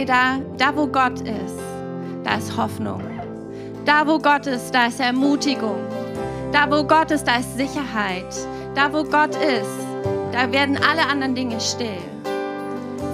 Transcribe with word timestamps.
ihr, 0.00 0.06
da, 0.06 0.38
da 0.56 0.74
wo 0.74 0.86
Gott 0.86 1.20
ist, 1.20 1.58
da 2.24 2.36
ist 2.36 2.56
Hoffnung. 2.56 3.02
Da 3.84 4.06
wo 4.06 4.18
Gott 4.18 4.46
ist, 4.46 4.72
da 4.72 4.86
ist 4.86 5.00
Ermutigung. 5.00 5.78
Da 6.52 6.70
wo 6.70 6.84
Gott 6.84 7.10
ist, 7.10 7.24
da 7.24 7.36
ist 7.36 7.56
Sicherheit. 7.56 8.26
Da 8.74 8.92
wo 8.92 9.04
Gott 9.04 9.34
ist, 9.36 9.86
da 10.32 10.50
werden 10.52 10.78
alle 10.90 11.06
anderen 11.08 11.34
Dinge 11.34 11.60
still. 11.60 11.98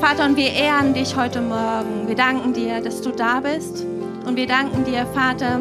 Vater, 0.00 0.26
und 0.26 0.36
wir 0.36 0.52
ehren 0.52 0.94
dich 0.94 1.16
heute 1.16 1.40
Morgen. 1.40 2.06
Wir 2.06 2.16
danken 2.16 2.52
dir, 2.52 2.80
dass 2.80 3.00
du 3.00 3.10
da 3.10 3.40
bist. 3.40 3.84
Und 4.26 4.36
wir 4.36 4.46
danken 4.46 4.84
dir, 4.84 5.06
Vater, 5.06 5.60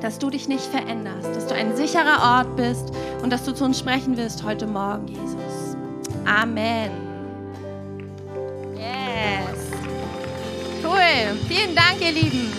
dass 0.00 0.18
du 0.18 0.30
dich 0.30 0.48
nicht 0.48 0.64
veränderst, 0.64 1.28
dass 1.34 1.46
du 1.46 1.54
ein 1.54 1.76
sicherer 1.76 2.38
Ort 2.38 2.56
bist 2.56 2.92
und 3.22 3.32
dass 3.32 3.44
du 3.44 3.52
zu 3.52 3.64
uns 3.64 3.78
sprechen 3.78 4.16
wirst 4.16 4.42
heute 4.44 4.66
Morgen, 4.66 5.08
Jesus. 5.08 5.76
Amen. 6.24 7.11
Cool. 11.12 11.38
Vielen 11.46 11.74
Dank, 11.74 12.00
ihr 12.00 12.12
Lieben. 12.12 12.50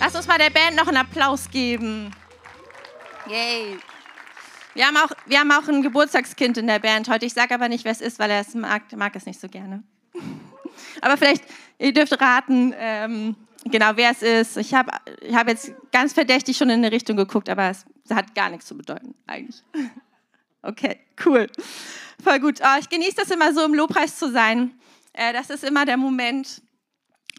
Lass 0.00 0.14
uns 0.14 0.26
mal 0.26 0.36
der 0.36 0.50
Band 0.50 0.76
noch 0.76 0.86
einen 0.86 0.98
Applaus 0.98 1.48
geben. 1.48 2.10
Yay. 3.26 3.78
Wir 4.74 4.86
haben, 4.86 4.96
auch, 4.98 5.10
wir 5.24 5.40
haben 5.40 5.50
auch 5.50 5.66
ein 5.66 5.80
Geburtstagskind 5.80 6.58
in 6.58 6.66
der 6.66 6.78
Band 6.78 7.08
heute. 7.08 7.24
Ich 7.24 7.32
sage 7.32 7.54
aber 7.54 7.68
nicht, 7.68 7.84
wer 7.84 7.92
es 7.92 8.02
ist, 8.02 8.18
weil 8.18 8.30
er 8.30 8.40
es 8.40 8.54
mag, 8.54 8.82
mag 8.94 9.16
es 9.16 9.24
nicht 9.24 9.40
so 9.40 9.48
gerne. 9.48 9.82
Aber 11.00 11.16
vielleicht, 11.16 11.42
ihr 11.78 11.94
dürft 11.94 12.20
raten, 12.20 12.74
ähm, 12.76 13.34
genau, 13.64 13.92
wer 13.94 14.10
es 14.10 14.22
ist. 14.22 14.58
Ich 14.58 14.74
habe 14.74 14.90
ich 15.22 15.34
hab 15.34 15.48
jetzt 15.48 15.72
ganz 15.90 16.12
verdächtig 16.12 16.58
schon 16.58 16.68
in 16.68 16.84
eine 16.84 16.92
Richtung 16.92 17.16
geguckt, 17.16 17.48
aber 17.48 17.70
es 17.70 17.86
hat 18.10 18.34
gar 18.34 18.50
nichts 18.50 18.66
zu 18.66 18.76
bedeuten, 18.76 19.14
eigentlich. 19.26 19.62
Okay, 20.62 20.98
cool. 21.24 21.46
Voll 22.24 22.40
gut. 22.40 22.60
Oh, 22.60 22.78
ich 22.80 22.88
genieße 22.88 23.14
das 23.14 23.30
immer 23.30 23.54
so, 23.54 23.64
im 23.64 23.72
Lobpreis 23.72 24.18
zu 24.18 24.32
sein. 24.32 24.72
Äh, 25.12 25.32
das 25.32 25.48
ist 25.48 25.62
immer 25.62 25.84
der 25.84 25.96
Moment 25.96 26.60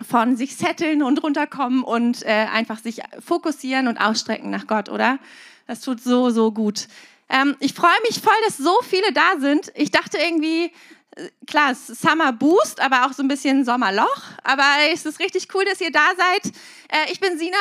von 0.05 0.35
sich 0.35 0.55
setteln 0.55 1.01
und 1.01 1.23
runterkommen 1.23 1.83
und 1.83 2.23
äh, 2.23 2.47
einfach 2.51 2.79
sich 2.79 3.01
fokussieren 3.19 3.87
und 3.87 3.97
ausstrecken 3.97 4.49
nach 4.49 4.67
Gott, 4.67 4.89
oder? 4.89 5.19
Das 5.65 5.81
tut 5.81 6.01
so, 6.01 6.29
so 6.29 6.51
gut. 6.51 6.87
Ähm, 7.29 7.55
ich 7.59 7.73
freue 7.73 7.99
mich 8.07 8.21
voll, 8.21 8.33
dass 8.45 8.57
so 8.57 8.75
viele 8.83 9.11
da 9.11 9.39
sind. 9.39 9.71
Ich 9.75 9.91
dachte 9.91 10.17
irgendwie, 10.17 10.71
äh, 11.15 11.29
klar, 11.45 11.75
Summer 11.75 12.31
Boost, 12.31 12.79
aber 12.79 13.05
auch 13.05 13.13
so 13.13 13.23
ein 13.23 13.27
bisschen 13.27 13.65
Sommerloch. 13.65 14.23
Aber 14.43 14.63
es 14.93 15.05
ist 15.05 15.19
richtig 15.19 15.47
cool, 15.53 15.65
dass 15.65 15.81
ihr 15.81 15.91
da 15.91 16.07
seid. 16.15 16.53
Äh, 16.89 17.11
ich 17.11 17.19
bin 17.19 17.37
Sina. 17.37 17.57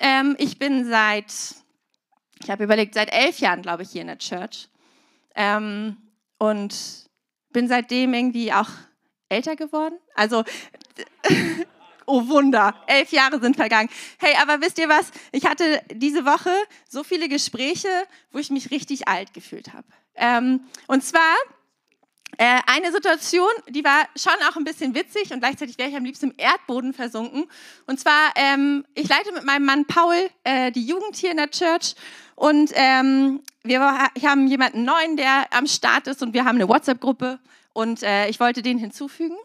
Ähm, 0.00 0.34
ich 0.38 0.58
bin 0.58 0.86
seit, 0.86 1.32
ich 2.42 2.50
habe 2.50 2.64
überlegt, 2.64 2.94
seit 2.94 3.12
elf 3.12 3.38
Jahren, 3.38 3.62
glaube 3.62 3.84
ich, 3.84 3.90
hier 3.90 4.02
in 4.02 4.08
der 4.08 4.18
Church. 4.18 4.68
Ähm, 5.34 5.96
und 6.38 6.74
bin 7.52 7.68
seitdem 7.68 8.14
irgendwie 8.14 8.52
auch 8.52 8.68
älter 9.30 9.56
geworden. 9.56 9.94
Also 10.14 10.44
Oh 12.12 12.26
Wunder, 12.26 12.74
elf 12.88 13.12
Jahre 13.12 13.38
sind 13.40 13.54
vergangen. 13.54 13.88
Hey, 14.18 14.34
aber 14.42 14.60
wisst 14.60 14.78
ihr 14.78 14.88
was? 14.88 15.12
Ich 15.30 15.46
hatte 15.46 15.80
diese 15.92 16.24
Woche 16.24 16.50
so 16.88 17.04
viele 17.04 17.28
Gespräche, 17.28 17.88
wo 18.32 18.38
ich 18.38 18.50
mich 18.50 18.72
richtig 18.72 19.06
alt 19.06 19.32
gefühlt 19.32 19.72
habe. 19.72 19.86
Ähm, 20.16 20.60
und 20.88 21.04
zwar 21.04 21.36
äh, 22.36 22.58
eine 22.66 22.90
Situation, 22.90 23.48
die 23.68 23.84
war 23.84 24.08
schon 24.16 24.32
auch 24.48 24.56
ein 24.56 24.64
bisschen 24.64 24.92
witzig 24.96 25.32
und 25.32 25.38
gleichzeitig 25.38 25.78
wäre 25.78 25.88
ich 25.88 25.96
am 25.96 26.04
liebsten 26.04 26.30
im 26.30 26.34
Erdboden 26.36 26.94
versunken. 26.94 27.44
Und 27.86 28.00
zwar, 28.00 28.32
ähm, 28.34 28.84
ich 28.94 29.08
leite 29.08 29.30
mit 29.32 29.44
meinem 29.44 29.66
Mann 29.66 29.84
Paul 29.84 30.16
äh, 30.42 30.72
die 30.72 30.84
Jugend 30.84 31.14
hier 31.14 31.30
in 31.30 31.36
der 31.36 31.50
Church 31.50 31.94
und 32.34 32.72
ähm, 32.74 33.40
wir 33.62 33.80
haben 33.80 34.48
jemanden 34.48 34.84
neuen, 34.84 35.16
der 35.16 35.52
am 35.52 35.68
Start 35.68 36.08
ist 36.08 36.22
und 36.22 36.34
wir 36.34 36.44
haben 36.44 36.56
eine 36.56 36.68
WhatsApp-Gruppe 36.68 37.38
und 37.72 38.02
äh, 38.02 38.28
ich 38.28 38.40
wollte 38.40 38.62
den 38.62 38.78
hinzufügen. 38.78 39.36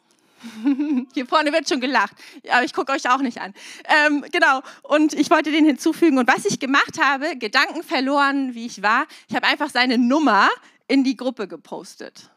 Hier 1.13 1.25
vorne 1.25 1.51
wird 1.51 1.67
schon 1.67 1.79
gelacht, 1.79 2.13
aber 2.49 2.63
ich 2.63 2.73
gucke 2.73 2.91
euch 2.91 3.09
auch 3.09 3.19
nicht 3.19 3.39
an. 3.39 3.53
Ähm, 3.85 4.25
genau, 4.31 4.61
und 4.83 5.13
ich 5.13 5.29
wollte 5.29 5.51
den 5.51 5.65
hinzufügen. 5.65 6.17
Und 6.17 6.27
was 6.27 6.45
ich 6.45 6.59
gemacht 6.59 6.99
habe, 7.01 7.37
Gedanken 7.37 7.83
verloren, 7.83 8.53
wie 8.53 8.65
ich 8.65 8.81
war, 8.81 9.05
ich 9.27 9.35
habe 9.35 9.47
einfach 9.47 9.69
seine 9.69 9.97
Nummer 9.97 10.49
in 10.87 11.03
die 11.03 11.15
Gruppe 11.15 11.47
gepostet. 11.47 12.29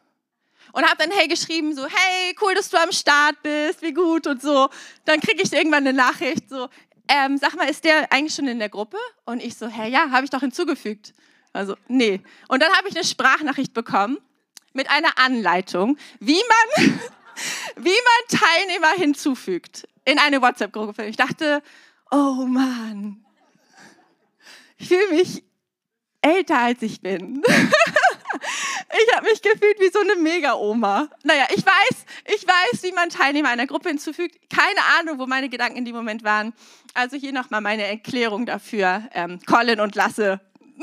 Und 0.72 0.84
habe 0.84 0.96
dann 0.98 1.10
hey 1.10 1.28
geschrieben, 1.28 1.74
so, 1.74 1.86
hey, 1.86 2.36
cool, 2.42 2.54
dass 2.54 2.68
du 2.68 2.76
am 2.76 2.92
Start 2.92 3.42
bist, 3.42 3.80
wie 3.82 3.92
gut 3.92 4.26
und 4.26 4.42
so. 4.42 4.68
Dann 5.06 5.20
kriege 5.20 5.42
ich 5.42 5.52
irgendwann 5.52 5.86
eine 5.86 5.94
Nachricht, 5.94 6.48
so, 6.48 6.68
ähm, 7.08 7.38
sag 7.38 7.56
mal, 7.56 7.68
ist 7.68 7.84
der 7.84 8.12
eigentlich 8.12 8.34
schon 8.34 8.46
in 8.48 8.58
der 8.58 8.68
Gruppe? 8.68 8.98
Und 9.24 9.42
ich 9.42 9.56
so, 9.56 9.66
hey, 9.66 9.90
ja, 9.90 10.10
habe 10.10 10.24
ich 10.24 10.30
doch 10.30 10.40
hinzugefügt. 10.40 11.14
Also, 11.54 11.74
nee. 11.88 12.20
Und 12.48 12.62
dann 12.62 12.70
habe 12.74 12.88
ich 12.88 12.94
eine 12.94 13.04
Sprachnachricht 13.04 13.72
bekommen 13.72 14.18
mit 14.72 14.90
einer 14.90 15.18
Anleitung, 15.18 15.96
wie 16.20 16.40
man 16.76 17.00
wie 17.76 17.88
man 17.88 18.40
Teilnehmer 18.40 18.92
hinzufügt 18.96 19.88
in 20.04 20.18
eine 20.18 20.42
WhatsApp-Gruppe. 20.42 21.04
Ich 21.04 21.16
dachte, 21.16 21.62
oh 22.10 22.46
Mann, 22.46 23.24
ich 24.76 24.88
fühle 24.88 25.08
mich 25.10 25.44
älter 26.20 26.58
als 26.58 26.82
ich 26.82 27.00
bin. 27.00 27.42
ich 27.46 29.16
habe 29.16 29.28
mich 29.28 29.42
gefühlt 29.42 29.78
wie 29.80 29.90
so 29.90 30.00
eine 30.00 30.16
Mega-Oma. 30.16 31.08
Naja, 31.24 31.46
ich 31.54 31.64
weiß, 31.64 32.04
ich 32.36 32.46
weiß, 32.46 32.82
wie 32.82 32.92
man 32.92 33.10
Teilnehmer 33.10 33.50
einer 33.50 33.66
Gruppe 33.66 33.88
hinzufügt. 33.88 34.36
Keine 34.50 34.80
Ahnung, 34.98 35.18
wo 35.18 35.26
meine 35.26 35.48
Gedanken 35.48 35.78
in 35.78 35.84
dem 35.84 35.94
Moment 35.94 36.24
waren. 36.24 36.52
Also 36.94 37.16
hier 37.16 37.32
nochmal 37.32 37.60
meine 37.60 37.84
Erklärung 37.86 38.46
dafür. 38.46 39.08
Ähm, 39.12 39.40
Colin 39.46 39.80
und 39.80 39.94
Lasse. 39.94 40.40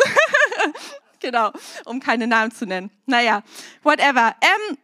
genau, 1.19 1.51
um 1.85 1.99
keine 1.99 2.27
Namen 2.27 2.51
zu 2.51 2.65
nennen. 2.65 2.91
Naja, 3.05 3.43
whatever. 3.83 4.35
Ähm, 4.41 4.77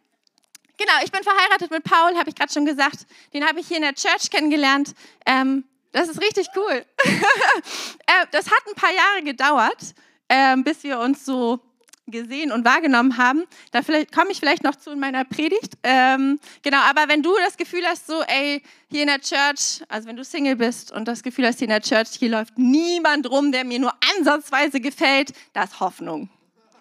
Genau, 0.78 0.94
ich 1.04 1.12
bin 1.12 1.22
verheiratet 1.22 1.70
mit 1.70 1.84
Paul, 1.84 2.18
habe 2.18 2.30
ich 2.32 2.36
gerade 2.36 2.52
schon 2.52 2.66
gesagt. 2.66 3.06
Den 3.36 3.48
habe 3.48 3.60
ich 3.60 3.68
hier 3.68 3.78
in 3.78 3.84
der 3.84 3.94
Church 3.94 4.32
kennengelernt. 4.32 4.96
Ähm, 5.28 5.64
das 5.92 6.10
ist 6.10 6.20
richtig 6.20 6.48
cool. 6.56 6.84
äh, 7.06 8.26
das 8.32 8.48
hat 8.48 8.64
ein 8.68 8.74
paar 8.74 8.92
Jahre 8.92 9.22
gedauert, 9.24 9.94
äh, 10.28 10.58
bis 10.58 10.82
wir 10.82 10.98
uns 10.98 11.24
so 11.24 11.60
gesehen 12.08 12.52
und 12.52 12.66
wahrgenommen 12.66 13.18
haben. 13.18 13.44
Da 13.72 13.82
komme 13.82 14.32
ich 14.32 14.40
vielleicht 14.40 14.64
noch 14.64 14.76
zu 14.76 14.92
in 14.92 15.00
meiner 15.00 15.24
Predigt. 15.24 15.74
Ähm, 15.84 16.40
genau, 16.62 16.80
aber 16.80 17.08
wenn 17.08 17.24
du 17.24 17.34
das 17.46 17.58
Gefühl 17.58 17.86
hast, 17.86 18.08
so, 18.08 18.22
ey, 18.24 18.62
hier 18.90 19.02
in 19.02 19.08
der 19.08 19.22
Church, 19.22 19.84
also 19.88 20.08
wenn 20.08 20.18
du 20.18 20.24
Single 20.24 20.56
bist 20.56 20.92
und 20.92 21.08
das 21.08 21.24
Gefühl 21.24 21.48
hast, 21.48 21.60
hier 21.60 21.68
in 21.68 21.74
der 21.74 21.82
Church, 21.82 22.10
hier 22.18 22.30
läuft 22.30 22.58
niemand 22.58 23.30
rum, 23.30 23.52
der 23.52 23.64
mir 23.64 23.80
nur 23.80 23.94
ansatzweise 24.18 24.80
gefällt, 24.80 25.32
da 25.54 25.64
ist 25.64 25.80
Hoffnung. 25.80 26.30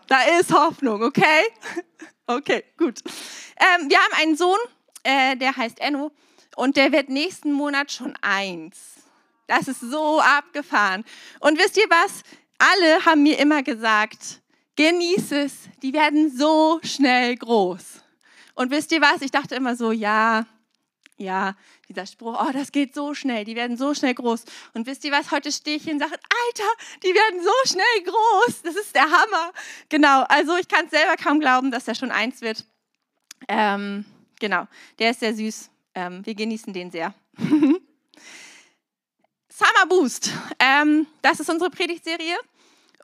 Da 0.09 0.23
ist 0.41 0.53
Hoffnung, 0.53 1.03
okay? 1.03 1.45
Okay, 2.27 2.63
gut. 2.77 3.01
Ähm, 3.57 3.91
wir 3.91 3.99
haben 3.99 4.23
einen 4.23 4.37
Sohn, 4.37 4.59
äh, 5.03 5.37
der 5.37 5.57
heißt 5.57 5.81
Enno 5.81 6.13
und 6.55 6.77
der 6.77 6.93
wird 6.93 7.09
nächsten 7.09 7.53
Monat 7.53 7.91
schon 7.91 8.15
eins. 8.21 8.79
Das 9.49 9.67
ist 9.67 9.81
so 9.81 10.21
abgefahren. 10.21 11.05
Und 11.41 11.59
wisst 11.59 11.77
ihr 11.77 11.89
was? 11.89 12.23
Alle 12.57 13.05
haben 13.05 13.25
mir 13.25 13.37
immer 13.41 13.65
gesagt, 13.65 14.41
genieß 14.81 15.33
es, 15.33 15.53
die 15.83 15.93
werden 15.93 16.35
so 16.35 16.81
schnell 16.83 17.37
groß. 17.37 18.01
Und 18.55 18.71
wisst 18.71 18.91
ihr 18.93 19.03
was? 19.03 19.21
Ich 19.21 19.31
dachte 19.31 19.55
immer 19.55 19.77
so, 19.77 19.93
ja, 19.93 20.47
ja, 21.19 21.55
dieser 21.91 22.07
Spruch, 22.07 22.41
oh, 22.41 22.51
das 22.51 22.73
geht 22.73 22.95
so 22.95 23.13
schnell, 23.13 23.45
die 23.45 23.57
werden 23.57 23.77
so 23.77 23.93
schnell 23.93 24.15
groß. 24.15 24.47
Und 24.73 24.87
wisst 24.87 25.05
ihr 25.05 25.13
was, 25.13 25.33
heute 25.33 25.53
stehe 25.53 25.77
ich 25.77 25.83
hier 25.83 25.93
und 25.93 25.99
sage, 25.99 26.15
Alter, 26.15 26.71
die 27.03 27.09
werden 27.09 27.45
so 27.45 27.53
schnell 27.67 27.85
groß, 28.05 28.63
das 28.63 28.75
ist 28.75 28.95
der 28.95 29.03
Hammer. 29.03 29.53
Genau, 29.91 30.23
also 30.31 30.57
ich 30.57 30.67
kann 30.67 30.87
es 30.87 30.93
selber 30.93 31.17
kaum 31.17 31.41
glauben, 31.41 31.71
dass 31.71 31.87
er 31.87 31.95
schon 31.95 32.11
eins 32.11 32.41
wird. 32.41 32.65
Ähm, 33.49 34.07
genau, 34.39 34.67
der 34.99 35.11
ist 35.11 35.21
sehr 35.21 35.35
süß, 35.35 35.69
ähm, 35.95 36.25
wir 36.25 36.35
genießen 36.35 36.73
den 36.73 36.91
sehr. 36.91 37.13
Summer 37.37 37.77
Boost, 39.91 40.33
ähm, 40.59 41.07
das 41.21 41.39
ist 41.39 41.51
unsere 41.51 41.69
Predigtserie. 41.69 42.39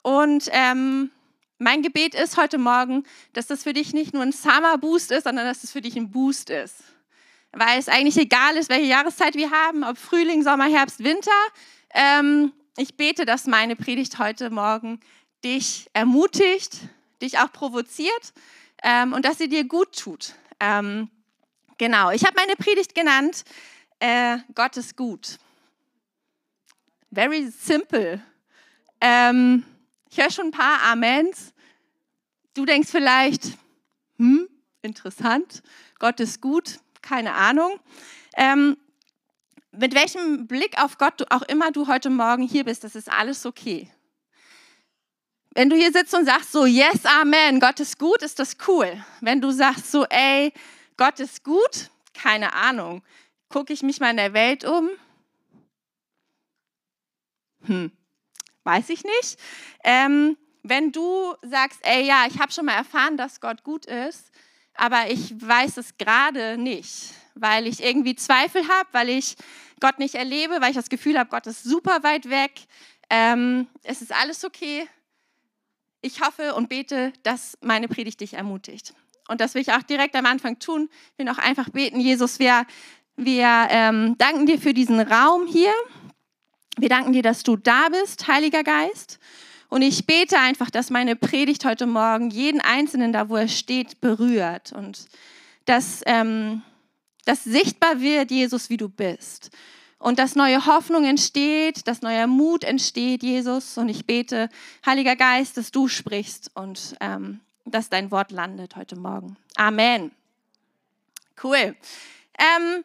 Und 0.03 0.49
ähm, 0.53 1.11
mein 1.59 1.83
Gebet 1.83 2.15
ist 2.15 2.37
heute 2.37 2.59
Morgen, 2.59 3.05
dass 3.33 3.47
das 3.47 3.63
für 3.63 3.73
dich 3.73 3.93
nicht 3.93 4.15
nur 4.15 4.23
ein 4.23 4.33
Summer 4.33 4.79
Boost 4.79 5.11
ist, 5.11 5.25
sondern 5.25 5.47
dass 5.47 5.59
es 5.59 5.63
das 5.63 5.73
für 5.73 5.81
dich 5.81 5.97
ein 5.97 6.11
Boost 6.11 6.51
ist 6.51 6.85
weil 7.59 7.79
es 7.79 7.89
eigentlich 7.89 8.19
egal 8.19 8.57
ist, 8.57 8.69
welche 8.69 8.87
Jahreszeit 8.87 9.35
wir 9.35 9.51
haben, 9.51 9.83
ob 9.83 9.97
Frühling, 9.97 10.43
Sommer, 10.43 10.67
Herbst, 10.67 11.03
Winter. 11.03 11.31
Ähm, 11.95 12.53
ich 12.77 12.97
bete, 12.97 13.25
dass 13.25 13.47
meine 13.47 13.77
Predigt 13.77 14.19
heute 14.19 14.51
Morgen 14.51 15.01
dich 15.43 15.89
ermutigt, 15.95 16.81
dich 17.23 17.39
auch 17.39 17.51
provoziert 17.51 18.35
ähm, 18.83 19.15
und 19.15 19.25
dass 19.25 19.39
sie 19.39 19.49
dir 19.49 19.65
gut 19.65 19.99
tut. 19.99 20.35
Ähm, 20.61 21.09
genau, 21.79 22.11
ich 22.11 22.25
habe 22.25 22.35
meine 22.37 22.57
Predigt 22.57 22.95
genannt, 22.95 23.45
äh, 24.01 24.39
Gott 24.55 24.77
ist 24.77 24.97
gut. 24.97 25.39
Very 27.11 27.51
simple. 27.51 28.23
Ähm, 29.01 29.65
ich 30.17 30.23
höre 30.23 30.31
schon 30.31 30.47
ein 30.47 30.51
paar 30.51 30.83
Amens. 30.83 31.53
Du 32.55 32.65
denkst 32.65 32.89
vielleicht, 32.91 33.59
hm, 34.17 34.49
interessant, 34.81 35.63
Gott 35.99 36.21
ist 36.21 36.41
gut 36.41 36.81
keine 37.03 37.35
Ahnung. 37.35 37.79
Ähm, 38.35 38.79
mit 39.73 39.95
welchem 39.95 40.47
Blick 40.47 40.83
auf 40.83 40.97
Gott 40.97 41.31
auch 41.31 41.43
immer 41.43 41.71
du 41.71 41.87
heute 41.87 42.09
Morgen 42.09 42.43
hier 42.43 42.65
bist, 42.65 42.83
das 42.83 42.97
ist 42.97 43.11
alles 43.11 43.45
okay. 43.45 43.91
Wenn 45.55 45.69
du 45.69 45.77
hier 45.77 45.93
sitzt 45.93 46.15
und 46.15 46.25
sagst 46.25 46.51
so, 46.51 46.65
yes, 46.65 47.05
amen, 47.05 47.61
Gott 47.61 47.79
ist 47.81 47.99
gut, 47.99 48.23
ist 48.23 48.39
das 48.39 48.57
cool. 48.67 49.05
Wenn 49.21 49.43
du 49.43 49.51
sagst 49.51 49.93
so, 49.93 50.07
ey, 50.07 50.53
Gott 50.97 51.21
ist 51.21 51.45
gut, 51.45 51.91
keine 52.15 52.55
Ahnung, 52.55 53.03
gucke 53.51 53.73
ich 53.73 53.83
mich 53.83 54.01
mal 54.01 54.11
in 54.11 54.17
der 54.17 54.33
Welt 54.33 54.65
um. 54.65 54.89
Hm, 57.67 57.93
weiß 58.67 58.91
ich 58.91 59.05
nicht. 59.05 59.39
Ähm, 59.85 60.37
wenn 60.63 60.93
du 60.93 61.35
sagst, 61.43 61.79
ey, 61.83 62.07
ja, 62.07 62.25
ich 62.29 62.39
habe 62.41 62.53
schon 62.53 62.67
mal 62.67 62.75
erfahren, 62.75 63.17
dass 63.17 63.41
Gott 63.41 63.63
gut 63.63 63.87
ist, 63.87 64.31
aber 64.75 65.11
ich 65.11 65.35
weiß 65.41 65.77
es 65.77 65.97
gerade 65.97 66.59
nicht, 66.59 67.15
weil 67.35 67.67
ich 67.67 67.83
irgendwie 67.83 68.17
Zweifel 68.17 68.67
habe, 68.69 68.89
weil 68.93 69.09
ich 69.09 69.37
Gott 69.81 69.99
nicht 69.99 70.17
erlebe, 70.17 70.61
weil 70.61 70.71
ich 70.71 70.77
das 70.77 70.89
Gefühl 70.89 71.19
habe, 71.19 71.31
Gott 71.31 71.47
ist 71.47 71.63
super 71.63 72.03
weit 72.03 72.29
weg, 72.29 72.67
ähm, 73.09 73.69
es 73.85 74.03
ist 74.03 74.13
alles 74.13 74.45
okay. 74.45 74.89
Ich 76.03 76.21
hoffe 76.21 76.55
und 76.55 76.69
bete, 76.69 77.13
dass 77.23 77.57
meine 77.61 77.89
Predigt 77.89 78.21
dich 78.21 78.35
ermutigt. 78.35 78.95
Und 79.29 79.41
das 79.41 79.55
will 79.55 79.63
ich 79.63 79.73
auch 79.73 79.83
direkt 79.83 80.15
am 80.15 80.27
Anfang 80.27 80.59
tun. 80.59 80.89
Ich 81.13 81.19
will 81.19 81.29
auch 81.29 81.39
einfach 81.39 81.71
beten, 81.71 82.01
Jesus, 82.01 82.39
wir, 82.39 82.67
wir 83.17 83.69
ähm, 83.71 84.17
danken 84.19 84.47
dir 84.47 84.59
für 84.59 84.75
diesen 84.75 85.01
Raum 85.01 85.47
hier. 85.47 85.73
Wir 86.79 86.91
danken 86.91 87.15
dir, 87.15 87.23
dass 87.23 87.43
du 87.43 87.57
da 87.57 87.89
bist, 87.89 88.29
Heiliger 88.29 88.63
Geist. 88.63 89.19
Und 89.71 89.81
ich 89.81 90.05
bete 90.05 90.39
einfach, 90.39 90.71
dass 90.71 90.91
meine 90.91 91.17
Predigt 91.17 91.65
heute 91.65 91.87
Morgen 91.87 92.29
jeden 92.29 92.61
Einzelnen 92.61 93.15
da, 93.15 93.31
wo 93.31 93.37
er 93.37 93.49
steht, 93.49 94.03
berührt 94.03 94.73
und 94.73 95.07
dass, 95.65 96.03
ähm, 96.05 96.63
dass 97.25 97.45
sichtbar 97.45 98.01
wird, 98.01 98.31
Jesus, 98.31 98.69
wie 98.69 98.77
du 98.77 98.91
bist. 98.91 99.51
Und 99.99 100.19
dass 100.19 100.37
neue 100.37 100.67
Hoffnung 100.67 101.05
entsteht, 101.05 101.89
dass 101.89 102.03
neuer 102.03 102.27
Mut 102.27 102.63
entsteht, 102.63 103.23
Jesus. 103.23 103.79
Und 103.79 103.89
ich 103.89 104.05
bete, 104.05 104.51
Heiliger 104.85 105.17
Geist, 105.17 105.57
dass 105.57 105.71
du 105.71 105.89
sprichst 105.89 106.51
und 106.55 106.95
ähm, 107.01 107.41
dass 107.65 107.89
dein 107.89 108.11
Wort 108.11 108.31
landet 108.31 108.77
heute 108.77 108.97
Morgen. 108.97 109.39
Amen. 109.57 110.11
Cool. 111.43 111.75
Ähm, 112.39 112.85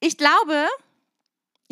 ich 0.00 0.18
glaube, 0.18 0.66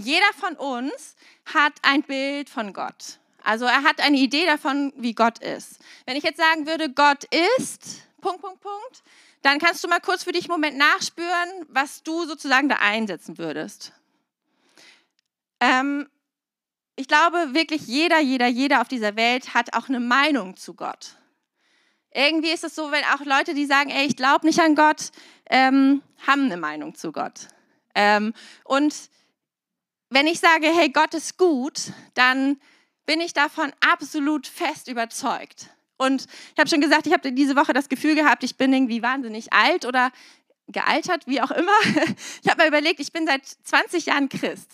jeder 0.00 0.32
von 0.38 0.56
uns 0.56 1.16
hat 1.54 1.72
ein 1.82 2.02
Bild 2.02 2.48
von 2.48 2.72
Gott. 2.72 3.18
Also 3.42 3.64
er 3.64 3.82
hat 3.82 4.00
eine 4.00 4.18
Idee 4.18 4.46
davon, 4.46 4.92
wie 4.96 5.14
Gott 5.14 5.38
ist. 5.38 5.78
Wenn 6.06 6.16
ich 6.16 6.24
jetzt 6.24 6.38
sagen 6.38 6.66
würde, 6.66 6.90
Gott 6.90 7.24
ist, 7.58 8.02
Punkt, 8.20 8.42
Punkt, 8.42 8.60
Punkt, 8.60 9.02
dann 9.42 9.58
kannst 9.58 9.82
du 9.82 9.88
mal 9.88 10.00
kurz 10.00 10.24
für 10.24 10.32
dich 10.32 10.44
einen 10.44 10.60
Moment 10.60 10.76
nachspüren, 10.76 11.66
was 11.68 12.02
du 12.02 12.26
sozusagen 12.26 12.68
da 12.68 12.76
einsetzen 12.76 13.38
würdest. 13.38 13.92
Ähm, 15.60 16.08
ich 16.96 17.08
glaube 17.08 17.54
wirklich, 17.54 17.86
jeder, 17.86 18.20
jeder, 18.20 18.46
jeder 18.46 18.82
auf 18.82 18.88
dieser 18.88 19.16
Welt 19.16 19.54
hat 19.54 19.74
auch 19.74 19.88
eine 19.88 20.00
Meinung 20.00 20.56
zu 20.56 20.74
Gott. 20.74 21.16
Irgendwie 22.12 22.50
ist 22.50 22.64
es 22.64 22.74
so, 22.74 22.90
wenn 22.90 23.04
auch 23.04 23.24
Leute, 23.24 23.54
die 23.54 23.66
sagen, 23.66 23.90
ey, 23.90 24.06
ich 24.06 24.16
glaube 24.16 24.44
nicht 24.44 24.60
an 24.60 24.74
Gott, 24.74 25.10
ähm, 25.48 26.02
haben 26.26 26.46
eine 26.46 26.56
Meinung 26.56 26.94
zu 26.94 27.12
Gott. 27.12 27.48
Ähm, 27.94 28.34
und 28.64 28.94
wenn 30.10 30.26
ich 30.26 30.40
sage, 30.40 30.66
hey, 30.66 30.90
Gott 30.90 31.14
ist 31.14 31.38
gut, 31.38 31.92
dann 32.14 32.60
bin 33.06 33.20
ich 33.20 33.32
davon 33.32 33.72
absolut 33.80 34.46
fest 34.46 34.88
überzeugt. 34.88 35.70
Und 35.96 36.26
ich 36.52 36.58
habe 36.58 36.68
schon 36.68 36.80
gesagt, 36.80 37.06
ich 37.06 37.12
habe 37.12 37.32
diese 37.32 37.56
Woche 37.56 37.72
das 37.72 37.88
Gefühl 37.88 38.14
gehabt, 38.14 38.42
ich 38.42 38.56
bin 38.56 38.72
irgendwie 38.72 39.02
wahnsinnig 39.02 39.52
alt 39.52 39.84
oder 39.84 40.10
gealtert, 40.66 41.26
wie 41.26 41.40
auch 41.40 41.50
immer. 41.50 41.72
Ich 42.42 42.48
habe 42.50 42.62
mir 42.62 42.68
überlegt, 42.68 43.00
ich 43.00 43.12
bin 43.12 43.26
seit 43.26 43.46
20 43.46 44.06
Jahren 44.06 44.28
Christ. 44.28 44.70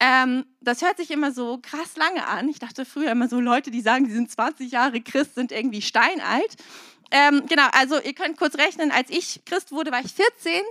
Ähm, 0.00 0.44
das 0.60 0.82
hört 0.82 0.96
sich 0.96 1.10
immer 1.10 1.32
so 1.32 1.58
krass 1.58 1.96
lange 1.96 2.26
an. 2.26 2.48
Ich 2.48 2.58
dachte 2.58 2.84
früher 2.84 3.10
immer 3.10 3.28
so, 3.28 3.40
Leute, 3.40 3.70
die 3.70 3.80
sagen, 3.80 4.06
sie 4.06 4.14
sind 4.14 4.30
20 4.30 4.70
Jahre 4.70 5.00
Christ, 5.00 5.34
sind 5.34 5.52
irgendwie 5.52 5.82
steinalt. 5.82 6.56
Ähm, 7.10 7.44
genau, 7.48 7.66
also 7.72 8.00
ihr 8.00 8.14
könnt 8.14 8.36
kurz 8.36 8.56
rechnen, 8.56 8.90
als 8.90 9.10
ich 9.10 9.44
Christ 9.44 9.72
wurde, 9.72 9.92
war 9.92 10.00
ich 10.04 10.12
14. 10.12 10.62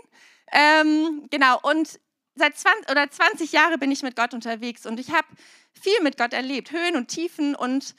Ähm, 0.52 1.28
genau, 1.30 1.60
und 1.62 2.00
seit 2.36 2.58
20, 2.58 2.90
oder 2.90 3.10
20 3.10 3.52
Jahren 3.52 3.80
bin 3.80 3.92
ich 3.92 4.04
mit 4.04 4.16
Gott 4.16 4.34
unterwegs 4.34 4.86
und 4.86 5.00
ich 5.00 5.12
habe 5.12 5.28
viel 5.72 6.02
mit 6.02 6.18
Gott 6.18 6.34
erlebt, 6.34 6.72
Höhen 6.72 6.96
und 6.96 7.08
Tiefen 7.08 7.56
und 7.56 7.96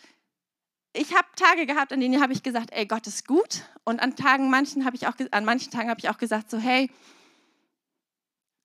ich 0.93 1.15
habe 1.15 1.27
Tage 1.37 1.67
gehabt, 1.67 1.93
an 1.93 2.01
denen 2.01 2.23
habe 2.23 2.33
ich 2.33 2.43
gesagt, 2.43 2.71
ey, 2.73 2.87
Gott 2.87 3.07
ist 3.07 3.27
gut 3.27 3.63
und 3.85 4.01
an 4.01 4.17
Tagen 4.17 4.51
manchen 4.51 4.85
habe 4.85 4.97
ich 4.97 5.07
auch 5.07 5.15
an 5.31 5.45
manchen 5.45 5.73
Tagen 5.73 5.91
habe 5.91 6.01
ich 6.01 6.09
auch 6.09 6.19
gesagt 6.19 6.51
so, 6.51 6.59
hey, 6.59 6.91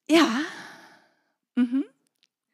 ja, 0.09 0.27
mhm, 1.55 1.85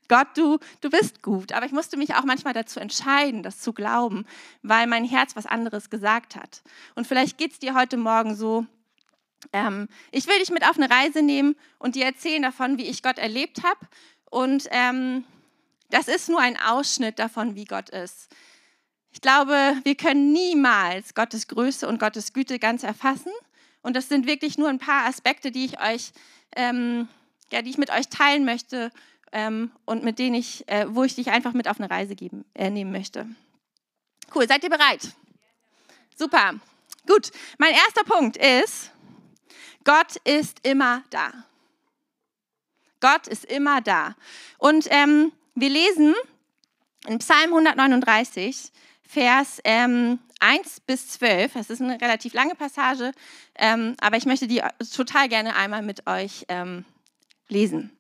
Gott, 0.08 0.28
du, 0.36 0.60
du 0.82 0.90
bist 0.90 1.24
gut. 1.24 1.52
Aber 1.52 1.66
ich 1.66 1.72
musste 1.72 1.98
mich 1.98 2.16
auch 2.16 2.26
manchmal 2.26 2.54
dazu 2.54 2.80
entscheiden, 2.80 3.44
das 3.44 3.60
zu 3.60 3.74
glauben, 3.74 4.26
weil 4.62 4.88
mein 4.88 5.06
Herz 5.06 5.36
was 5.36 5.46
anderes 5.46 5.90
gesagt 5.90 6.36
hat. 6.36 6.62
Und 6.96 7.08
vielleicht 7.08 7.38
geht 7.38 7.54
es 7.54 7.60
dir 7.60 7.74
heute 7.74 7.98
Morgen 7.98 8.36
so, 8.36 8.66
ähm, 9.54 9.88
ich 10.12 10.28
will 10.28 10.40
dich 10.40 10.52
mit 10.52 10.68
auf 10.68 10.78
eine 10.78 10.90
Reise 10.90 11.22
nehmen 11.22 11.56
und 11.80 11.96
dir 11.96 12.06
erzählen 12.06 12.42
davon, 12.42 12.78
wie 12.78 12.86
ich 12.86 13.04
Gott 13.04 13.18
erlebt 13.18 13.64
habe. 13.64 13.80
Und 14.30 14.68
ähm, 14.72 15.24
das 15.90 16.08
ist 16.08 16.30
nur 16.30 16.40
ein 16.40 16.58
Ausschnitt 16.60 17.20
davon, 17.20 17.56
wie 17.56 17.66
Gott 17.66 17.90
ist. 17.90 18.30
Ich 19.12 19.22
glaube, 19.22 19.78
wir 19.84 19.96
können 19.96 20.34
niemals 20.34 21.14
Gottes 21.14 21.48
Größe 21.48 21.88
und 21.88 22.00
Gottes 22.00 22.34
Güte 22.34 22.60
ganz 22.60 22.84
erfassen. 22.84 23.32
Und 23.82 23.96
das 23.96 24.10
sind 24.10 24.28
wirklich 24.28 24.58
nur 24.58 24.68
ein 24.68 24.80
paar 24.80 25.06
Aspekte, 25.06 25.52
die 25.52 25.66
ich 25.66 25.80
euch, 25.80 26.12
ähm, 26.56 27.08
ja, 27.52 27.62
die 27.62 27.70
ich 27.70 27.78
mit 27.78 27.92
euch 27.92 28.10
teilen 28.10 28.44
möchte 28.44 28.92
ähm, 29.32 29.72
und 29.86 30.04
mit 30.04 30.20
denen 30.20 30.36
ich, 30.36 30.68
äh, 30.68 30.86
wo 30.90 31.04
ich 31.04 31.16
dich 31.16 31.30
einfach 31.30 31.54
mit 31.54 31.68
auf 31.68 31.80
eine 31.80 31.90
Reise 31.90 32.16
geben, 32.16 32.46
äh, 32.56 32.70
nehmen 32.70 32.92
möchte. 32.92 33.28
Cool, 34.34 34.48
seid 34.48 34.64
ihr 34.64 34.70
bereit? 34.70 35.14
Super. 36.18 36.56
Gut, 37.08 37.32
mein 37.58 37.74
erster 37.74 38.04
Punkt 38.04 38.38
ist, 38.38 38.92
Gott 39.86 40.18
ist 40.24 40.66
immer 40.68 41.04
da. 41.12 41.32
Gott 43.00 43.28
ist 43.28 43.46
immer 43.46 43.82
da. 43.82 44.16
Und 44.58 44.88
ähm, 44.90 45.32
wir 45.54 45.70
lesen 45.70 46.16
in 47.08 47.20
Psalm 47.20 47.54
139, 47.54 48.72
Vers 49.08 49.62
ähm, 49.64 50.20
1 50.40 50.82
bis 50.82 51.10
12. 51.10 51.54
Das 51.54 51.70
ist 51.70 51.82
eine 51.82 52.02
relativ 52.02 52.34
lange 52.34 52.56
Passage, 52.56 53.12
ähm, 53.56 53.96
aber 54.02 54.18
ich 54.18 54.26
möchte 54.26 54.48
die 54.48 54.62
total 54.94 55.30
gerne 55.30 55.56
einmal 55.56 55.84
mit 55.84 56.08
euch 56.08 56.46
ähm, 56.50 56.84
lesen. 57.48 57.96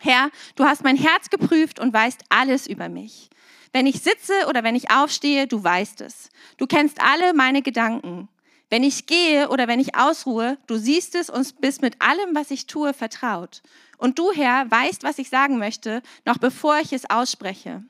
Herr, 0.00 0.30
du 0.56 0.64
hast 0.64 0.84
mein 0.84 0.96
Herz 0.96 1.30
geprüft 1.30 1.80
und 1.80 1.92
weißt 1.92 2.24
alles 2.28 2.66
über 2.66 2.88
mich. 2.88 3.30
Wenn 3.72 3.86
ich 3.86 4.00
sitze 4.00 4.32
oder 4.48 4.64
wenn 4.64 4.74
ich 4.74 4.90
aufstehe, 4.90 5.46
du 5.46 5.62
weißt 5.62 6.00
es. 6.00 6.30
Du 6.56 6.66
kennst 6.66 7.00
alle 7.00 7.34
meine 7.34 7.62
Gedanken. 7.62 8.28
Wenn 8.70 8.82
ich 8.82 9.06
gehe 9.06 9.48
oder 9.48 9.66
wenn 9.66 9.80
ich 9.80 9.94
ausruhe, 9.94 10.58
du 10.66 10.76
siehst 10.76 11.14
es 11.14 11.30
und 11.30 11.60
bist 11.60 11.80
mit 11.80 12.00
allem, 12.00 12.34
was 12.34 12.50
ich 12.50 12.66
tue, 12.66 12.92
vertraut. 12.92 13.62
Und 13.96 14.18
du, 14.18 14.32
Herr, 14.32 14.70
weißt, 14.70 15.02
was 15.02 15.18
ich 15.18 15.30
sagen 15.30 15.58
möchte, 15.58 16.02
noch 16.24 16.38
bevor 16.38 16.78
ich 16.78 16.92
es 16.92 17.08
ausspreche. 17.08 17.82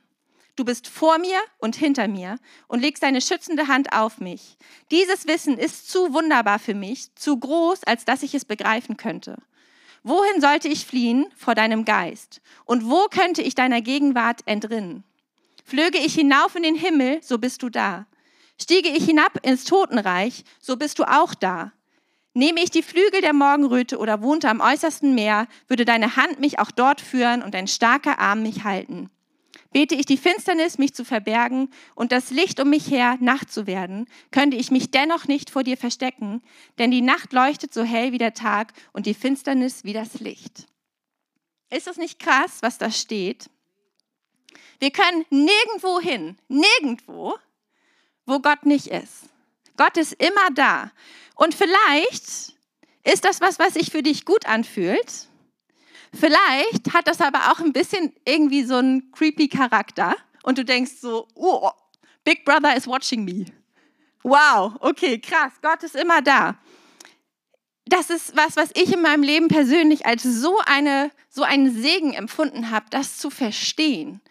Du 0.55 0.65
bist 0.65 0.87
vor 0.87 1.19
mir 1.19 1.39
und 1.59 1.75
hinter 1.75 2.07
mir 2.07 2.37
und 2.67 2.81
legst 2.81 3.03
deine 3.03 3.21
schützende 3.21 3.67
Hand 3.67 3.93
auf 3.93 4.19
mich. 4.19 4.57
Dieses 4.91 5.25
Wissen 5.25 5.57
ist 5.57 5.89
zu 5.89 6.13
wunderbar 6.13 6.59
für 6.59 6.73
mich, 6.73 7.15
zu 7.15 7.37
groß, 7.37 7.83
als 7.85 8.03
dass 8.03 8.23
ich 8.23 8.33
es 8.35 8.43
begreifen 8.43 8.97
könnte. 8.97 9.37
Wohin 10.03 10.41
sollte 10.41 10.67
ich 10.67 10.85
fliehen 10.85 11.27
vor 11.37 11.55
deinem 11.55 11.85
Geist? 11.85 12.41
Und 12.65 12.89
wo 12.89 13.05
könnte 13.05 13.41
ich 13.41 13.55
deiner 13.55 13.81
Gegenwart 13.81 14.41
entrinnen? 14.45 15.03
Flöge 15.63 15.97
ich 15.97 16.15
hinauf 16.15 16.55
in 16.55 16.63
den 16.63 16.75
Himmel, 16.75 17.21
so 17.21 17.37
bist 17.37 17.63
du 17.63 17.69
da. 17.69 18.05
Stiege 18.61 18.89
ich 18.89 19.05
hinab 19.05 19.45
ins 19.45 19.63
Totenreich, 19.63 20.43
so 20.59 20.75
bist 20.75 20.99
du 20.99 21.03
auch 21.03 21.33
da. 21.33 21.71
Nehme 22.33 22.61
ich 22.61 22.69
die 22.69 22.83
Flügel 22.83 23.21
der 23.21 23.33
Morgenröte 23.33 23.97
oder 23.97 24.21
wohnte 24.21 24.49
am 24.49 24.61
äußersten 24.61 25.15
Meer, 25.15 25.47
würde 25.67 25.85
deine 25.85 26.15
Hand 26.15 26.39
mich 26.39 26.59
auch 26.59 26.71
dort 26.71 27.01
führen 27.01 27.41
und 27.41 27.53
dein 27.53 27.67
starker 27.67 28.19
Arm 28.19 28.43
mich 28.43 28.63
halten. 28.63 29.09
Bete 29.71 29.95
ich 29.95 30.05
die 30.05 30.17
Finsternis, 30.17 30.77
mich 30.77 30.93
zu 30.93 31.05
verbergen 31.05 31.69
und 31.95 32.11
das 32.11 32.31
Licht 32.31 32.59
um 32.59 32.69
mich 32.69 32.89
her 32.89 33.17
Nacht 33.19 33.51
zu 33.51 33.67
werden, 33.67 34.07
könnte 34.31 34.57
ich 34.57 34.71
mich 34.71 34.89
dennoch 34.89 35.27
nicht 35.27 35.49
vor 35.49 35.63
dir 35.63 35.77
verstecken, 35.77 36.41
denn 36.79 36.91
die 36.91 37.01
Nacht 37.01 37.33
leuchtet 37.33 37.73
so 37.73 37.83
hell 37.83 38.11
wie 38.11 38.17
der 38.17 38.33
Tag 38.33 38.73
und 38.93 39.05
die 39.05 39.13
Finsternis 39.13 39.83
wie 39.83 39.93
das 39.93 40.19
Licht. 40.19 40.65
Ist 41.69 41.87
es 41.87 41.97
nicht 41.97 42.19
krass, 42.19 42.59
was 42.61 42.79
da 42.79 42.89
steht? 42.89 43.49
Wir 44.79 44.91
können 44.91 45.25
nirgendwo 45.29 45.99
hin, 45.99 46.37
nirgendwo, 46.47 47.35
wo 48.29 48.39
Gott 48.39 48.65
nicht 48.65 48.87
ist. 48.87 49.25
Gott 49.75 49.97
ist 49.97 50.13
immer 50.13 50.49
da. 50.53 50.91
Und 51.35 51.55
vielleicht 51.55 52.53
ist 53.03 53.25
das 53.25 53.41
was, 53.41 53.59
was 53.59 53.73
sich 53.73 53.91
für 53.91 54.03
dich 54.03 54.25
gut 54.25 54.45
anfühlt. 54.45 55.27
Vielleicht 56.13 56.93
hat 56.93 57.07
das 57.07 57.21
aber 57.21 57.51
auch 57.51 57.59
ein 57.59 57.73
bisschen 57.73 58.13
irgendwie 58.25 58.63
so 58.63 58.75
einen 58.75 59.11
creepy 59.11 59.47
Charakter. 59.47 60.15
Und 60.43 60.57
du 60.57 60.65
denkst 60.65 60.93
so, 60.99 61.27
oh, 61.35 61.69
Big 62.23 62.45
Brother 62.45 62.75
is 62.75 62.87
watching 62.87 63.23
me. 63.23 63.45
Wow, 64.23 64.73
okay, 64.81 65.19
krass, 65.19 65.53
Gott 65.61 65.83
ist 65.83 65.95
immer 65.95 66.21
da. 66.21 66.57
Das 67.85 68.09
ist 68.09 68.35
was, 68.35 68.55
was 68.55 68.69
ich 68.75 68.93
in 68.93 69.01
meinem 69.01 69.23
Leben 69.23 69.47
persönlich 69.47 70.05
als 70.05 70.23
so, 70.23 70.59
eine, 70.65 71.11
so 71.29 71.43
einen 71.43 71.73
Segen 71.73 72.13
empfunden 72.13 72.69
habe, 72.69 72.85
das 72.89 73.17
zu 73.17 73.29
verstehen. 73.29 74.21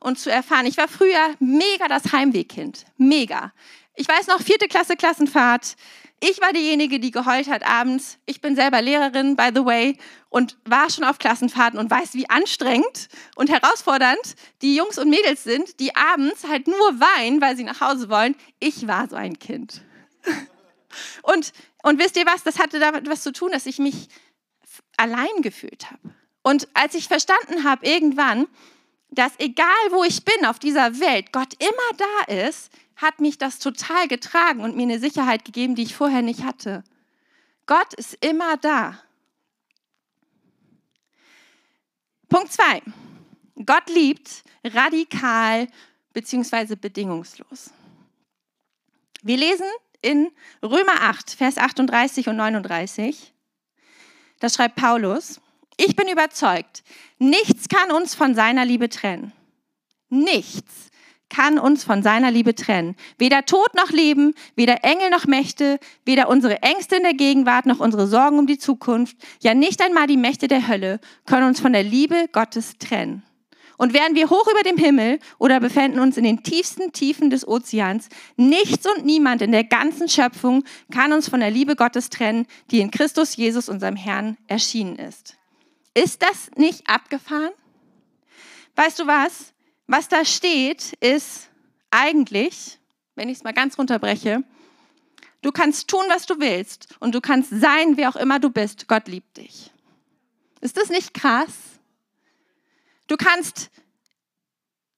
Und 0.00 0.18
zu 0.18 0.30
erfahren. 0.30 0.66
Ich 0.66 0.76
war 0.76 0.88
früher 0.88 1.34
mega 1.38 1.88
das 1.88 2.12
Heimwehkind. 2.12 2.84
Mega. 2.96 3.52
Ich 3.94 4.08
weiß 4.08 4.26
noch, 4.26 4.40
vierte 4.40 4.68
Klasse 4.68 4.96
Klassenfahrt. 4.96 5.76
Ich 6.20 6.40
war 6.40 6.52
diejenige, 6.52 6.98
die 6.98 7.10
geheult 7.10 7.48
hat 7.48 7.66
abends. 7.66 8.18
Ich 8.24 8.40
bin 8.40 8.56
selber 8.56 8.80
Lehrerin, 8.80 9.36
by 9.36 9.50
the 9.54 9.64
way, 9.64 9.98
und 10.30 10.56
war 10.64 10.88
schon 10.88 11.04
auf 11.04 11.18
Klassenfahrten 11.18 11.78
und 11.78 11.90
weiß, 11.90 12.14
wie 12.14 12.28
anstrengend 12.30 13.08
und 13.34 13.50
herausfordernd 13.50 14.34
die 14.62 14.76
Jungs 14.76 14.98
und 14.98 15.10
Mädels 15.10 15.44
sind, 15.44 15.78
die 15.78 15.94
abends 15.94 16.44
halt 16.48 16.68
nur 16.68 17.00
weinen, 17.00 17.40
weil 17.40 17.56
sie 17.56 17.64
nach 17.64 17.80
Hause 17.80 18.08
wollen. 18.08 18.34
Ich 18.60 18.86
war 18.86 19.08
so 19.08 19.16
ein 19.16 19.38
Kind. 19.38 19.82
Und, 21.22 21.52
und 21.82 21.98
wisst 21.98 22.16
ihr 22.16 22.24
was, 22.24 22.42
das 22.42 22.58
hatte 22.58 22.78
damit 22.78 23.06
was 23.06 23.20
zu 23.20 23.30
tun, 23.30 23.50
dass 23.52 23.66
ich 23.66 23.78
mich 23.78 24.08
allein 24.96 25.42
gefühlt 25.42 25.90
habe. 25.90 26.14
Und 26.42 26.68
als 26.72 26.94
ich 26.94 27.06
verstanden 27.08 27.64
habe 27.64 27.84
irgendwann, 27.84 28.46
dass 29.18 29.32
egal 29.38 29.66
wo 29.90 30.04
ich 30.04 30.24
bin 30.24 30.46
auf 30.46 30.58
dieser 30.58 31.00
Welt, 31.00 31.32
Gott 31.32 31.54
immer 31.58 31.98
da 32.26 32.32
ist, 32.32 32.70
hat 32.96 33.20
mich 33.20 33.38
das 33.38 33.58
total 33.58 34.08
getragen 34.08 34.60
und 34.60 34.76
mir 34.76 34.84
eine 34.84 34.98
Sicherheit 34.98 35.44
gegeben, 35.44 35.74
die 35.74 35.82
ich 35.82 35.96
vorher 35.96 36.22
nicht 36.22 36.44
hatte. 36.44 36.84
Gott 37.66 37.94
ist 37.94 38.14
immer 38.24 38.56
da. 38.56 38.98
Punkt 42.28 42.52
zwei: 42.52 42.82
Gott 43.64 43.88
liebt 43.88 44.44
radikal 44.64 45.68
bzw. 46.12 46.76
bedingungslos. 46.76 47.70
Wir 49.22 49.36
lesen 49.36 49.66
in 50.02 50.30
Römer 50.62 51.02
8, 51.02 51.32
Vers 51.32 51.58
38 51.58 52.28
und 52.28 52.36
39. 52.36 53.32
Da 54.38 54.48
schreibt 54.48 54.76
Paulus, 54.76 55.40
ich 55.76 55.96
bin 55.96 56.08
überzeugt, 56.08 56.82
nichts 57.18 57.68
kann 57.68 57.90
uns 57.90 58.14
von 58.14 58.34
seiner 58.34 58.64
Liebe 58.64 58.88
trennen. 58.88 59.32
Nichts 60.08 60.90
kann 61.28 61.58
uns 61.58 61.84
von 61.84 62.02
seiner 62.02 62.30
Liebe 62.30 62.54
trennen. 62.54 62.96
Weder 63.18 63.44
Tod 63.44 63.74
noch 63.74 63.90
Leben, 63.90 64.34
weder 64.54 64.84
Engel 64.84 65.10
noch 65.10 65.26
Mächte, 65.26 65.78
weder 66.04 66.28
unsere 66.28 66.62
Ängste 66.62 66.96
in 66.96 67.02
der 67.02 67.14
Gegenwart 67.14 67.66
noch 67.66 67.80
unsere 67.80 68.06
Sorgen 68.06 68.38
um 68.38 68.46
die 68.46 68.58
Zukunft, 68.58 69.16
ja 69.42 69.54
nicht 69.54 69.82
einmal 69.82 70.06
die 70.06 70.16
Mächte 70.16 70.48
der 70.48 70.68
Hölle 70.68 71.00
können 71.26 71.48
uns 71.48 71.60
von 71.60 71.72
der 71.72 71.82
Liebe 71.82 72.28
Gottes 72.32 72.78
trennen. 72.78 73.22
Und 73.78 73.92
wären 73.92 74.14
wir 74.14 74.30
hoch 74.30 74.46
über 74.50 74.62
dem 74.62 74.78
Himmel 74.78 75.18
oder 75.38 75.60
befänden 75.60 76.00
uns 76.00 76.16
in 76.16 76.24
den 76.24 76.42
tiefsten 76.42 76.92
Tiefen 76.92 77.28
des 77.28 77.46
Ozeans, 77.46 78.08
nichts 78.36 78.86
und 78.86 79.04
niemand 79.04 79.42
in 79.42 79.52
der 79.52 79.64
ganzen 79.64 80.08
Schöpfung 80.08 80.64
kann 80.90 81.12
uns 81.12 81.28
von 81.28 81.40
der 81.40 81.50
Liebe 81.50 81.76
Gottes 81.76 82.08
trennen, 82.08 82.46
die 82.70 82.80
in 82.80 82.90
Christus 82.90 83.36
Jesus, 83.36 83.68
unserem 83.68 83.96
Herrn, 83.96 84.38
erschienen 84.46 84.96
ist. 84.96 85.36
Ist 85.96 86.20
das 86.20 86.50
nicht 86.56 86.86
abgefahren? 86.90 87.52
Weißt 88.74 88.98
du 88.98 89.06
was? 89.06 89.54
Was 89.86 90.08
da 90.08 90.26
steht, 90.26 90.92
ist 91.00 91.48
eigentlich, 91.90 92.78
wenn 93.14 93.30
ich 93.30 93.38
es 93.38 93.44
mal 93.44 93.54
ganz 93.54 93.78
runterbreche, 93.78 94.44
du 95.40 95.52
kannst 95.52 95.88
tun, 95.88 96.04
was 96.08 96.26
du 96.26 96.38
willst 96.38 96.94
und 97.00 97.14
du 97.14 97.22
kannst 97.22 97.48
sein, 97.48 97.96
wer 97.96 98.10
auch 98.10 98.16
immer 98.16 98.38
du 98.38 98.50
bist. 98.50 98.88
Gott 98.88 99.08
liebt 99.08 99.38
dich. 99.38 99.70
Ist 100.60 100.76
das 100.76 100.90
nicht 100.90 101.14
krass? 101.14 101.54
Du 103.06 103.16
kannst 103.16 103.70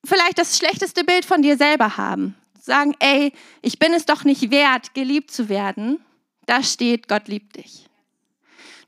vielleicht 0.04 0.38
das 0.38 0.58
schlechteste 0.58 1.04
Bild 1.04 1.24
von 1.24 1.42
dir 1.42 1.56
selber 1.56 1.96
haben. 1.96 2.34
Sagen, 2.60 2.96
ey, 2.98 3.32
ich 3.62 3.78
bin 3.78 3.94
es 3.94 4.04
doch 4.04 4.24
nicht 4.24 4.50
wert, 4.50 4.94
geliebt 4.94 5.30
zu 5.30 5.48
werden. 5.48 6.04
Da 6.46 6.64
steht, 6.64 7.06
Gott 7.06 7.28
liebt 7.28 7.54
dich. 7.54 7.87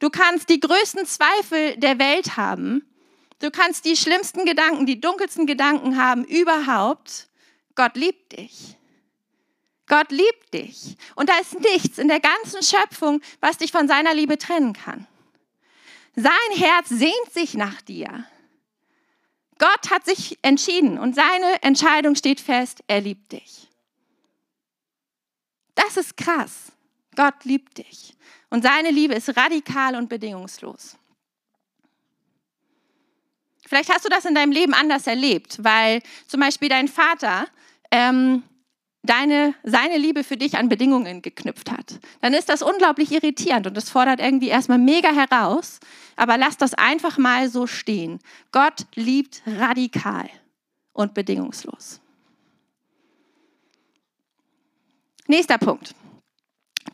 Du 0.00 0.10
kannst 0.10 0.48
die 0.48 0.60
größten 0.60 1.06
Zweifel 1.06 1.76
der 1.76 1.98
Welt 1.98 2.36
haben 2.36 2.90
Du 3.40 3.50
kannst 3.50 3.86
die 3.86 3.96
schlimmsten 3.96 4.44
Gedanken, 4.44 4.84
die 4.84 5.00
dunkelsten 5.00 5.46
Gedanken 5.46 5.96
haben 6.00 6.24
überhaupt. 6.24 7.28
Gott 7.74 7.96
liebt 7.96 8.36
dich. 8.36 8.76
Gott 9.86 10.12
liebt 10.12 10.52
dich. 10.52 10.96
Und 11.16 11.30
da 11.30 11.38
ist 11.38 11.58
nichts 11.58 11.98
in 11.98 12.08
der 12.08 12.20
ganzen 12.20 12.62
Schöpfung, 12.62 13.22
was 13.40 13.56
dich 13.56 13.72
von 13.72 13.88
seiner 13.88 14.14
Liebe 14.14 14.36
trennen 14.36 14.74
kann. 14.74 15.06
Sein 16.14 16.32
Herz 16.54 16.90
sehnt 16.90 17.32
sich 17.32 17.54
nach 17.54 17.80
dir. 17.80 18.24
Gott 19.58 19.90
hat 19.90 20.04
sich 20.04 20.38
entschieden 20.42 20.98
und 20.98 21.14
seine 21.14 21.62
Entscheidung 21.62 22.14
steht 22.14 22.40
fest, 22.40 22.84
er 22.86 23.00
liebt 23.00 23.32
dich. 23.32 23.68
Das 25.74 25.96
ist 25.96 26.16
krass. 26.16 26.72
Gott 27.20 27.44
liebt 27.44 27.76
dich. 27.76 28.14
Und 28.48 28.62
seine 28.62 28.90
Liebe 28.90 29.12
ist 29.12 29.36
radikal 29.36 29.94
und 29.94 30.08
bedingungslos. 30.08 30.96
Vielleicht 33.66 33.92
hast 33.92 34.06
du 34.06 34.08
das 34.08 34.24
in 34.24 34.34
deinem 34.34 34.52
Leben 34.52 34.72
anders 34.72 35.06
erlebt, 35.06 35.62
weil 35.62 36.00
zum 36.26 36.40
Beispiel 36.40 36.70
dein 36.70 36.88
Vater 36.88 37.46
ähm, 37.90 38.42
deine, 39.02 39.54
seine 39.64 39.98
Liebe 39.98 40.24
für 40.24 40.38
dich 40.38 40.56
an 40.56 40.70
Bedingungen 40.70 41.20
geknüpft 41.20 41.70
hat. 41.70 42.00
Dann 42.22 42.32
ist 42.32 42.48
das 42.48 42.62
unglaublich 42.62 43.12
irritierend 43.12 43.66
und 43.66 43.76
das 43.76 43.90
fordert 43.90 44.18
irgendwie 44.18 44.48
erstmal 44.48 44.78
mega 44.78 45.12
heraus. 45.12 45.78
Aber 46.16 46.38
lass 46.38 46.56
das 46.56 46.72
einfach 46.72 47.18
mal 47.18 47.50
so 47.50 47.66
stehen. 47.66 48.18
Gott 48.50 48.86
liebt 48.94 49.42
radikal 49.46 50.30
und 50.94 51.12
bedingungslos. 51.12 52.00
Nächster 55.26 55.58
Punkt. 55.58 55.94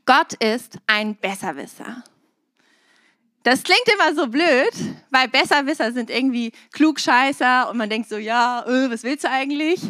Gott 0.06 0.34
ist 0.34 0.78
ein 0.86 1.16
Besserwisser. 1.16 2.04
Das 3.42 3.62
klingt 3.62 3.88
immer 3.94 4.14
so 4.14 4.26
blöd, 4.26 4.72
weil 5.10 5.28
Besserwisser 5.28 5.92
sind 5.92 6.10
irgendwie 6.10 6.50
Klugscheißer 6.72 7.70
und 7.70 7.76
man 7.76 7.88
denkt 7.88 8.08
so, 8.08 8.16
ja, 8.16 8.64
öh, 8.66 8.90
was 8.90 9.04
willst 9.04 9.24
du 9.24 9.30
eigentlich? 9.30 9.80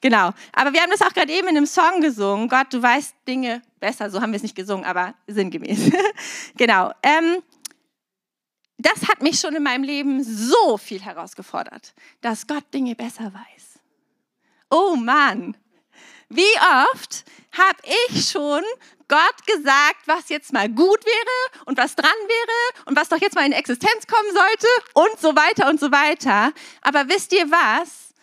Genau. 0.00 0.32
Aber 0.52 0.72
wir 0.72 0.80
haben 0.80 0.90
das 0.90 1.02
auch 1.02 1.12
gerade 1.12 1.32
eben 1.32 1.46
in 1.46 1.56
einem 1.56 1.66
Song 1.66 2.00
gesungen. 2.00 2.48
Gott, 2.48 2.72
du 2.72 2.82
weißt 2.82 3.14
Dinge 3.28 3.62
besser. 3.78 4.10
So 4.10 4.20
haben 4.20 4.32
wir 4.32 4.38
es 4.38 4.42
nicht 4.42 4.56
gesungen, 4.56 4.84
aber 4.84 5.14
sinngemäß. 5.28 5.92
genau. 6.56 6.92
Ähm, 7.04 7.40
das 8.78 9.08
hat 9.08 9.22
mich 9.22 9.38
schon 9.38 9.54
in 9.54 9.62
meinem 9.62 9.84
Leben 9.84 10.24
so 10.24 10.76
viel 10.76 11.00
herausgefordert, 11.00 11.94
dass 12.20 12.46
Gott 12.46 12.64
Dinge 12.74 12.96
besser 12.96 13.32
weiß. 13.32 13.78
Oh 14.70 14.96
Mann, 14.96 15.56
wie 16.28 16.42
oft 16.92 17.24
habe 17.56 17.78
ich 18.10 18.28
schon 18.28 18.62
Gott 19.08 19.46
gesagt, 19.46 20.06
was 20.06 20.28
jetzt 20.28 20.52
mal 20.52 20.68
gut 20.68 21.04
wäre 21.04 21.64
und 21.66 21.76
was 21.76 21.94
dran 21.94 22.10
wäre 22.10 22.84
und 22.86 22.96
was 22.96 23.08
doch 23.08 23.20
jetzt 23.20 23.34
mal 23.34 23.46
in 23.46 23.52
Existenz 23.52 24.06
kommen 24.06 24.32
sollte 24.32 24.66
und 24.94 25.20
so 25.20 25.36
weiter 25.36 25.68
und 25.68 25.78
so 25.78 25.92
weiter. 25.92 26.52
Aber 26.82 27.08
wisst 27.08 27.32
ihr 27.32 27.50
was? 27.50 28.14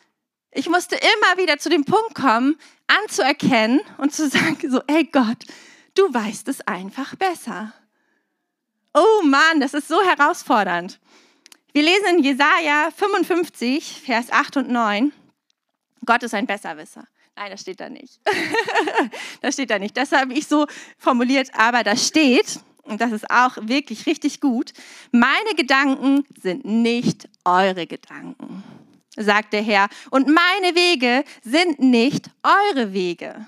Ich 0.51 0.67
musste 0.67 0.95
immer 0.95 1.37
wieder 1.37 1.59
zu 1.59 1.69
dem 1.69 1.85
Punkt 1.85 2.15
kommen, 2.15 2.59
anzuerkennen 2.87 3.81
und 3.97 4.13
zu 4.13 4.27
sagen, 4.29 4.57
so, 4.69 4.81
ey 4.87 5.05
Gott, 5.05 5.45
du 5.95 6.13
weißt 6.13 6.47
es 6.47 6.61
einfach 6.67 7.15
besser. 7.15 7.73
Oh 8.93 9.23
Mann, 9.23 9.61
das 9.61 9.73
ist 9.73 9.87
so 9.87 10.01
herausfordernd. 10.01 10.99
Wir 11.73 11.83
lesen 11.83 12.17
in 12.17 12.23
Jesaja 12.23 12.89
55, 12.93 14.01
Vers 14.05 14.29
8 14.31 14.57
und 14.57 14.69
9. 14.69 15.13
Gott 16.05 16.23
ist 16.23 16.33
ein 16.33 16.47
Besserwisser. 16.47 17.07
Nein, 17.41 17.49
das 17.49 17.61
steht 17.61 17.79
da 17.79 17.89
nicht. 17.89 18.19
das 19.41 19.55
steht 19.55 19.71
da 19.71 19.79
nicht. 19.79 19.97
Das 19.97 20.11
habe 20.11 20.31
ich 20.31 20.45
so 20.45 20.67
formuliert, 20.99 21.49
aber 21.57 21.83
da 21.83 21.95
steht, 21.95 22.59
und 22.83 23.01
das 23.01 23.11
ist 23.11 23.31
auch 23.31 23.57
wirklich 23.63 24.05
richtig 24.05 24.41
gut, 24.41 24.73
meine 25.11 25.55
Gedanken 25.57 26.23
sind 26.39 26.65
nicht 26.65 27.27
eure 27.43 27.87
Gedanken, 27.87 28.63
sagt 29.17 29.53
der 29.53 29.63
Herr. 29.63 29.89
Und 30.11 30.27
meine 30.27 30.75
Wege 30.75 31.23
sind 31.41 31.79
nicht 31.79 32.29
eure 32.43 32.93
Wege. 32.93 33.47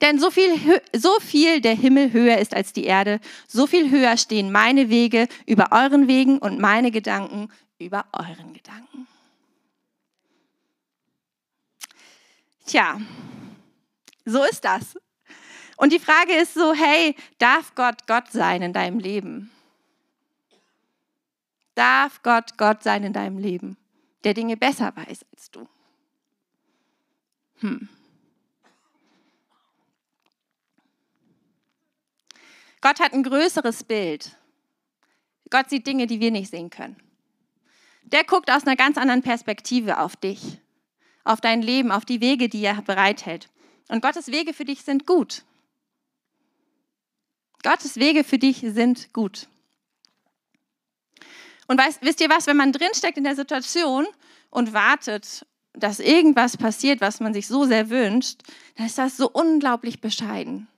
Denn 0.00 0.18
so 0.18 0.30
viel, 0.30 0.80
so 0.96 1.12
viel 1.20 1.60
der 1.60 1.74
Himmel 1.74 2.14
höher 2.14 2.38
ist 2.38 2.54
als 2.54 2.72
die 2.72 2.84
Erde, 2.84 3.20
so 3.46 3.66
viel 3.66 3.90
höher 3.90 4.16
stehen 4.16 4.50
meine 4.50 4.88
Wege 4.88 5.28
über 5.44 5.68
euren 5.72 6.08
Wegen 6.08 6.38
und 6.38 6.58
meine 6.58 6.90
Gedanken 6.90 7.50
über 7.78 8.06
euren 8.14 8.54
Gedanken. 8.54 9.06
Tja, 12.72 12.98
so 14.24 14.42
ist 14.44 14.64
das. 14.64 14.98
Und 15.76 15.92
die 15.92 15.98
Frage 15.98 16.32
ist 16.32 16.54
so, 16.54 16.72
hey, 16.72 17.14
darf 17.36 17.74
Gott 17.74 18.06
Gott 18.06 18.32
sein 18.32 18.62
in 18.62 18.72
deinem 18.72 18.98
Leben? 18.98 19.50
Darf 21.74 22.22
Gott 22.22 22.56
Gott 22.56 22.82
sein 22.82 23.04
in 23.04 23.12
deinem 23.12 23.36
Leben, 23.36 23.76
der 24.24 24.32
Dinge 24.32 24.56
besser 24.56 24.96
weiß 24.96 25.26
als 25.34 25.50
du? 25.50 25.68
Hm. 27.56 27.90
Gott 32.80 33.00
hat 33.00 33.12
ein 33.12 33.22
größeres 33.22 33.84
Bild. 33.84 34.34
Gott 35.50 35.68
sieht 35.68 35.86
Dinge, 35.86 36.06
die 36.06 36.20
wir 36.20 36.30
nicht 36.30 36.50
sehen 36.50 36.70
können. 36.70 36.96
Der 38.04 38.24
guckt 38.24 38.50
aus 38.50 38.66
einer 38.66 38.76
ganz 38.76 38.96
anderen 38.96 39.20
Perspektive 39.20 39.98
auf 39.98 40.16
dich 40.16 40.58
auf 41.24 41.40
dein 41.40 41.62
Leben, 41.62 41.92
auf 41.92 42.04
die 42.04 42.20
Wege, 42.20 42.48
die 42.48 42.64
er 42.64 42.82
bereithält. 42.82 43.48
Und 43.88 44.02
Gottes 44.02 44.28
Wege 44.28 44.54
für 44.54 44.64
dich 44.64 44.82
sind 44.82 45.06
gut. 45.06 45.44
Gottes 47.62 47.96
Wege 47.96 48.24
für 48.24 48.38
dich 48.38 48.58
sind 48.60 49.12
gut. 49.12 49.48
Und 51.68 51.78
weißt, 51.78 52.02
wisst 52.02 52.20
ihr 52.20 52.28
was, 52.28 52.46
wenn 52.46 52.56
man 52.56 52.72
drinsteckt 52.72 53.16
in 53.16 53.24
der 53.24 53.36
Situation 53.36 54.06
und 54.50 54.72
wartet 54.72 55.46
dass 55.74 56.00
irgendwas 56.00 56.56
passiert, 56.56 57.00
was 57.00 57.20
man 57.20 57.32
sich 57.32 57.46
so 57.46 57.64
sehr 57.64 57.88
wünscht, 57.90 58.40
dann 58.76 58.86
ist 58.86 58.98
das 58.98 59.16
so 59.16 59.30
unglaublich 59.30 60.00
bescheiden. 60.00 60.68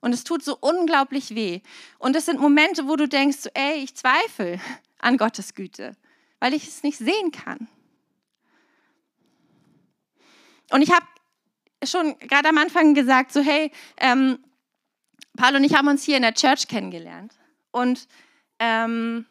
Und 0.00 0.12
es 0.12 0.24
tut 0.24 0.42
so 0.42 0.56
unglaublich 0.60 1.34
weh. 1.34 1.60
Und 1.98 2.16
es 2.16 2.26
sind 2.26 2.40
Momente, 2.40 2.88
wo 2.88 2.96
du 2.96 3.06
denkst, 3.06 3.48
ey, 3.54 3.82
ich 3.82 3.94
zweifle 3.94 4.60
an 4.98 5.18
Gottes 5.18 5.54
Güte, 5.54 5.94
weil 6.40 6.54
ich 6.54 6.66
es 6.66 6.82
nicht 6.82 6.98
sehen 6.98 7.30
kann. 7.32 7.68
Und 10.70 10.82
ich 10.82 10.90
habe 10.90 11.06
schon 11.84 12.18
gerade 12.18 12.48
am 12.48 12.58
Anfang 12.58 12.94
gesagt, 12.94 13.32
so 13.32 13.40
hey, 13.40 13.70
ähm, 13.98 14.38
Paul 15.36 15.56
und 15.56 15.64
ich 15.64 15.74
haben 15.74 15.88
uns 15.88 16.04
hier 16.04 16.16
in 16.16 16.22
der 16.22 16.34
Church 16.34 16.68
kennengelernt. 16.68 17.32
Und 17.70 18.06
ähm, 18.58 19.26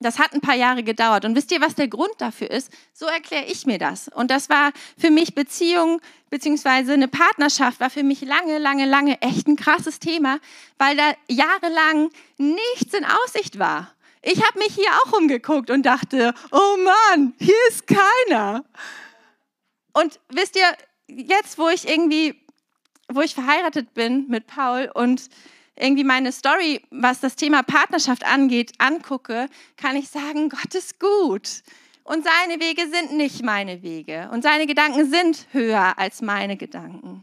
das 0.00 0.18
hat 0.18 0.32
ein 0.32 0.40
paar 0.40 0.54
Jahre 0.54 0.82
gedauert. 0.82 1.24
Und 1.24 1.34
wisst 1.34 1.50
ihr, 1.50 1.60
was 1.60 1.74
der 1.74 1.88
Grund 1.88 2.12
dafür 2.18 2.50
ist? 2.50 2.70
So 2.92 3.06
erkläre 3.06 3.46
ich 3.46 3.66
mir 3.66 3.78
das. 3.78 4.08
Und 4.08 4.30
das 4.30 4.48
war 4.48 4.72
für 4.96 5.10
mich 5.10 5.34
Beziehung 5.34 6.00
beziehungsweise 6.30 6.92
eine 6.92 7.08
Partnerschaft 7.08 7.80
war 7.80 7.90
für 7.90 8.02
mich 8.02 8.20
lange, 8.20 8.58
lange, 8.58 8.84
lange 8.84 9.20
echt 9.22 9.48
ein 9.48 9.56
krasses 9.56 9.98
Thema, 9.98 10.38
weil 10.76 10.96
da 10.96 11.12
jahrelang 11.28 12.10
nichts 12.36 12.94
in 12.94 13.04
Aussicht 13.04 13.58
war. 13.58 13.92
Ich 14.22 14.44
habe 14.44 14.58
mich 14.58 14.74
hier 14.74 14.90
auch 15.04 15.18
umgeguckt 15.18 15.70
und 15.70 15.84
dachte, 15.84 16.34
oh 16.50 16.76
Mann, 16.84 17.34
hier 17.38 17.54
ist 17.68 17.84
keiner. 17.86 18.64
Und 19.92 20.20
wisst 20.28 20.56
ihr, 20.56 20.76
jetzt, 21.08 21.58
wo 21.58 21.68
ich 21.68 21.88
irgendwie, 21.88 22.40
wo 23.08 23.20
ich 23.20 23.34
verheiratet 23.34 23.94
bin 23.94 24.28
mit 24.28 24.46
Paul 24.46 24.90
und 24.94 25.28
irgendwie 25.76 26.04
meine 26.04 26.32
Story, 26.32 26.82
was 26.90 27.20
das 27.20 27.36
Thema 27.36 27.62
Partnerschaft 27.62 28.24
angeht, 28.24 28.72
angucke, 28.78 29.48
kann 29.76 29.96
ich 29.96 30.08
sagen, 30.08 30.48
Gott 30.48 30.74
ist 30.74 30.98
gut. 30.98 31.62
Und 32.04 32.24
seine 32.24 32.60
Wege 32.60 32.88
sind 32.88 33.12
nicht 33.12 33.42
meine 33.42 33.82
Wege. 33.82 34.28
Und 34.32 34.42
seine 34.42 34.66
Gedanken 34.66 35.10
sind 35.10 35.46
höher 35.52 35.98
als 35.98 36.22
meine 36.22 36.56
Gedanken. 36.56 37.22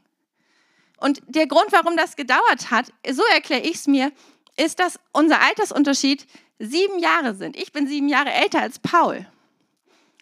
Und 0.98 1.22
der 1.28 1.48
Grund, 1.48 1.72
warum 1.72 1.98
das 1.98 2.16
gedauert 2.16 2.72
hat, 2.72 2.94
so 3.10 3.24
erkläre 3.34 3.62
ich 3.62 3.76
es 3.76 3.88
mir, 3.88 4.12
ist, 4.58 4.80
dass 4.80 5.00
unser 5.12 5.42
Altersunterschied 5.42 6.26
sieben 6.60 7.00
Jahre 7.00 7.36
sind. 7.36 7.58
Ich 7.58 7.72
bin 7.74 7.88
sieben 7.88 8.08
Jahre 8.08 8.32
älter 8.32 8.62
als 8.62 8.80
Paul. 8.80 9.26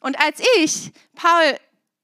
Und 0.01 0.19
als 0.19 0.41
ich 0.57 0.91
Paul 1.15 1.57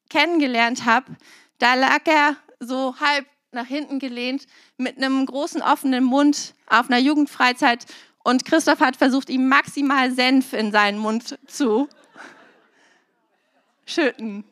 kennengelernt 0.10 0.86
habe, 0.86 1.16
da 1.60 1.76
lag 1.76 2.02
er 2.06 2.36
so 2.60 2.96
halb 3.00 3.26
nach 3.52 3.66
hinten 3.66 4.00
gelehnt 4.00 4.46
mit 4.78 4.98
einem 4.98 5.26
großen 5.26 5.62
offenen 5.62 6.04
Mund 6.04 6.54
auf 6.68 6.90
einer 6.90 7.00
Jugendfreizeit 7.00 7.86
und 8.24 8.46
Christoph 8.46 8.80
hat 8.80 8.96
versucht, 8.96 9.30
ihm 9.30 9.48
maximal 9.48 10.12
Senf 10.12 10.54
in 10.54 10.72
seinen 10.72 11.00
Mund 11.00 11.38
zu 11.48 11.90
schütten. 13.86 14.44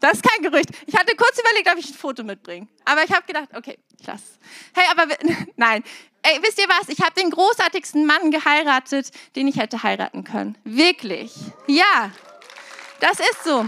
Das 0.00 0.12
ist 0.12 0.22
kein 0.22 0.42
Gerücht. 0.42 0.70
Ich 0.86 0.94
hatte 0.96 1.16
kurz 1.16 1.40
überlegt, 1.40 1.68
ob 1.72 1.76
ich 1.76 1.88
ein 1.88 1.94
Foto 1.94 2.22
mitbringe. 2.22 2.68
Aber 2.84 3.02
ich 3.02 3.10
habe 3.10 3.26
gedacht, 3.26 3.48
okay, 3.56 3.78
ich 3.98 4.06
lasse 4.06 4.38
Hey, 4.74 4.84
aber 4.92 5.12
nein. 5.56 5.82
Ey, 6.22 6.38
wisst 6.42 6.58
ihr 6.58 6.68
was? 6.68 6.88
Ich 6.88 7.00
habe 7.00 7.20
den 7.20 7.30
großartigsten 7.30 8.06
Mann 8.06 8.30
geheiratet, 8.30 9.10
den 9.34 9.48
ich 9.48 9.56
hätte 9.56 9.82
heiraten 9.82 10.22
können. 10.22 10.56
Wirklich. 10.64 11.32
Ja, 11.66 12.12
das 13.00 13.20
ist 13.20 13.44
so. 13.44 13.66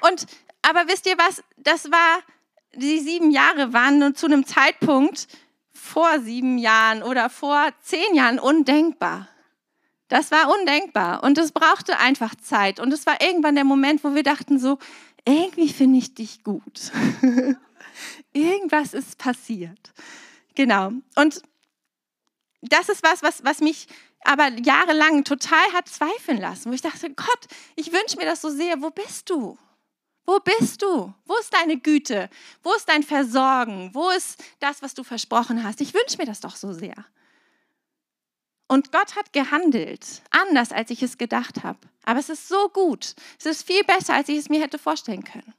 Und, 0.00 0.26
aber 0.62 0.86
wisst 0.88 1.06
ihr 1.06 1.16
was? 1.16 1.42
Das 1.56 1.90
war, 1.90 2.20
die 2.74 3.00
sieben 3.00 3.30
Jahre 3.30 3.72
waren 3.72 3.98
nur 3.98 4.14
zu 4.14 4.26
einem 4.26 4.46
Zeitpunkt 4.46 5.28
vor 5.72 6.20
sieben 6.20 6.58
Jahren 6.58 7.02
oder 7.02 7.30
vor 7.30 7.70
zehn 7.82 8.14
Jahren 8.14 8.38
undenkbar. 8.38 9.28
Das 10.08 10.30
war 10.30 10.52
undenkbar 10.52 11.22
und 11.22 11.38
es 11.38 11.52
brauchte 11.52 11.98
einfach 11.98 12.34
Zeit. 12.34 12.78
Und 12.80 12.92
es 12.92 13.06
war 13.06 13.20
irgendwann 13.20 13.54
der 13.54 13.64
Moment, 13.64 14.04
wo 14.04 14.14
wir 14.14 14.22
dachten 14.22 14.58
so, 14.58 14.78
irgendwie 15.24 15.70
finde 15.70 15.98
ich 15.98 16.14
dich 16.14 16.44
gut. 16.44 16.92
Irgendwas 18.32 18.92
ist 18.94 19.18
passiert. 19.18 19.92
Genau. 20.54 20.92
Und 21.16 21.42
das 22.60 22.88
ist 22.88 23.02
was, 23.02 23.22
was, 23.22 23.44
was 23.44 23.60
mich 23.60 23.86
aber 24.24 24.48
jahrelang 24.60 25.24
total 25.24 25.72
hat 25.72 25.88
zweifeln 25.88 26.38
lassen, 26.38 26.70
wo 26.70 26.74
ich 26.74 26.80
dachte, 26.80 27.10
Gott, 27.10 27.46
ich 27.76 27.92
wünsche 27.92 28.16
mir 28.16 28.24
das 28.24 28.40
so 28.40 28.50
sehr, 28.50 28.80
wo 28.82 28.90
bist 28.90 29.30
du? 29.30 29.58
Wo 30.26 30.40
bist 30.40 30.80
du? 30.80 31.12
Wo 31.26 31.36
ist 31.36 31.52
deine 31.52 31.78
Güte? 31.78 32.30
Wo 32.62 32.72
ist 32.72 32.88
dein 32.88 33.02
Versorgen? 33.02 33.90
Wo 33.92 34.08
ist 34.10 34.42
das, 34.58 34.80
was 34.80 34.94
du 34.94 35.04
versprochen 35.04 35.62
hast? 35.62 35.82
Ich 35.82 35.92
wünsche 35.92 36.16
mir 36.16 36.24
das 36.24 36.40
doch 36.40 36.56
so 36.56 36.72
sehr. 36.72 37.04
Und 38.66 38.90
Gott 38.90 39.14
hat 39.14 39.32
gehandelt, 39.34 40.22
anders 40.30 40.72
als 40.72 40.90
ich 40.90 41.02
es 41.02 41.18
gedacht 41.18 41.62
habe. 41.62 41.78
Aber 42.04 42.18
es 42.18 42.30
ist 42.30 42.48
so 42.48 42.70
gut. 42.70 43.14
Es 43.38 43.44
ist 43.44 43.66
viel 43.66 43.84
besser, 43.84 44.14
als 44.14 44.30
ich 44.30 44.38
es 44.38 44.48
mir 44.48 44.62
hätte 44.62 44.78
vorstellen 44.78 45.24
können. 45.24 45.52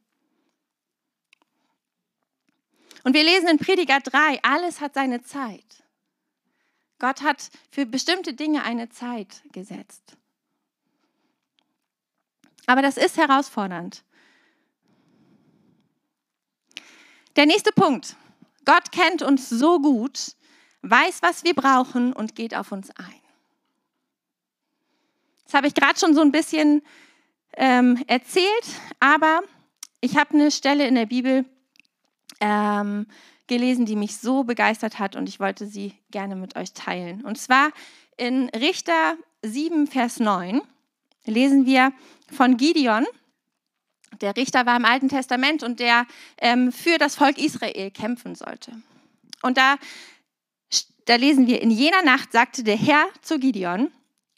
Und 3.04 3.13
wir 3.13 3.23
lesen 3.23 3.47
in 3.47 3.60
Prediger 3.60 3.99
3, 3.99 4.39
alles 4.41 4.82
hat 4.82 4.95
seine 4.95 5.21
Zeit. 5.21 5.85
Gott 6.99 7.21
hat 7.21 7.49
für 7.71 7.86
bestimmte 7.86 8.34
Dinge 8.34 8.63
eine 8.63 8.89
Zeit 8.89 9.43
gesetzt. 9.51 10.17
Aber 12.67 12.81
das 12.81 12.97
ist 12.97 13.17
herausfordernd. 13.17 14.03
Der 17.36 17.45
nächste 17.45 17.71
Punkt. 17.71 18.15
Gott 18.63 18.91
kennt 18.91 19.21
uns 19.21 19.49
so 19.49 19.79
gut, 19.79 20.36
weiß, 20.81 21.21
was 21.21 21.43
wir 21.43 21.53
brauchen 21.53 22.13
und 22.13 22.36
geht 22.36 22.55
auf 22.55 22.71
uns 22.71 22.89
ein. 22.91 23.21
Das 25.43 25.53
habe 25.53 25.67
ich 25.67 25.75
gerade 25.75 25.99
schon 25.99 26.15
so 26.15 26.21
ein 26.21 26.31
bisschen 26.31 26.81
ähm, 27.53 28.03
erzählt, 28.08 28.65
aber 28.99 29.41
ich 30.01 30.17
habe 30.17 30.34
eine 30.34 30.49
Stelle 30.49 30.88
in 30.88 30.95
der 30.95 31.05
Bibel 31.05 31.45
ähm, 32.39 33.05
gelesen, 33.47 33.86
die 33.86 33.95
mich 33.95 34.17
so 34.17 34.43
begeistert 34.43 34.99
hat 34.99 35.15
und 35.15 35.29
ich 35.29 35.39
wollte 35.39 35.67
sie 35.67 35.93
gerne 36.12 36.36
mit 36.36 36.55
euch 36.55 36.73
teilen. 36.73 37.23
Und 37.23 37.38
zwar 37.38 37.71
in 38.17 38.49
Richter 38.49 39.15
7, 39.43 39.88
Vers 39.88 40.19
9 40.19 40.62
lesen 41.25 41.65
wir 41.65 41.91
von 42.31 42.58
Gideon, 42.58 43.05
der 44.21 44.36
Richter 44.36 44.65
war 44.65 44.77
im 44.77 44.86
Alten 44.86 45.10
Testament 45.10 45.63
und 45.63 45.79
der 45.79 46.05
ähm, 46.38 46.71
für 46.71 46.97
das 46.97 47.15
Volk 47.15 47.38
Israel 47.38 47.91
kämpfen 47.91 48.36
sollte. 48.36 48.71
Und 49.41 49.58
da, 49.58 49.75
da 51.05 51.15
lesen 51.15 51.47
wir, 51.47 51.62
in 51.62 51.71
jener 51.71 52.01
Nacht 52.03 52.31
sagte 52.31 52.63
der 52.63 52.77
Herr 52.77 53.08
zu 53.21 53.39
Gideon, 53.39 53.91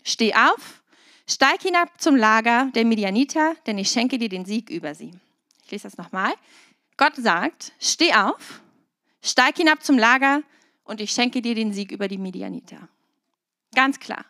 steh 0.04 0.34
auf, 0.34 0.82
steig 1.30 1.62
hinab 1.62 2.02
zum 2.02 2.16
Lager 2.16 2.72
der 2.74 2.86
Midianiter, 2.86 3.56
denn 3.68 3.78
ich 3.78 3.90
schenke 3.90 4.18
dir 4.18 4.30
den 4.30 4.46
Sieg 4.46 4.70
über 4.70 4.96
sie. 4.96 5.12
Ich 5.66 5.72
lese 5.72 5.84
das 5.84 5.98
nochmal. 5.98 6.34
Gott 6.98 7.16
sagt, 7.16 7.74
steh 7.80 8.14
auf, 8.14 8.62
steig 9.28 9.58
hinab 9.58 9.84
zum 9.84 9.98
Lager 9.98 10.42
und 10.84 11.02
ich 11.02 11.12
schenke 11.12 11.42
dir 11.42 11.56
den 11.56 11.74
Sieg 11.74 11.92
über 11.92 12.08
die 12.08 12.18
Midianiter. 12.18 12.88
Ganz 13.76 14.00
klar. 14.00 14.26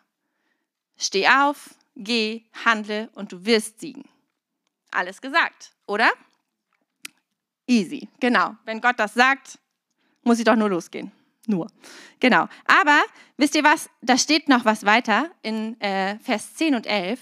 Steh 0.96 1.28
auf, 1.28 1.74
geh, 1.96 2.42
handle 2.64 3.08
und 3.14 3.32
du 3.32 3.44
wirst 3.44 3.80
siegen. 3.80 4.04
Alles 4.90 5.20
gesagt, 5.20 5.72
oder? 5.86 6.10
Easy, 7.66 8.08
genau. 8.18 8.56
Wenn 8.64 8.80
Gott 8.80 8.98
das 8.98 9.14
sagt, 9.14 9.58
muss 10.22 10.38
ich 10.38 10.44
doch 10.44 10.56
nur 10.56 10.70
losgehen. 10.70 11.12
Nur. 11.46 11.70
Genau. 12.20 12.48
Aber 12.66 13.02
wisst 13.36 13.54
ihr 13.54 13.64
was? 13.64 13.88
Da 14.02 14.18
steht 14.18 14.48
noch 14.48 14.64
was 14.64 14.84
weiter 14.84 15.30
in 15.42 15.80
äh, 15.80 16.18
Vers 16.18 16.54
10 16.54 16.74
und 16.74 16.86
11. 16.86 17.20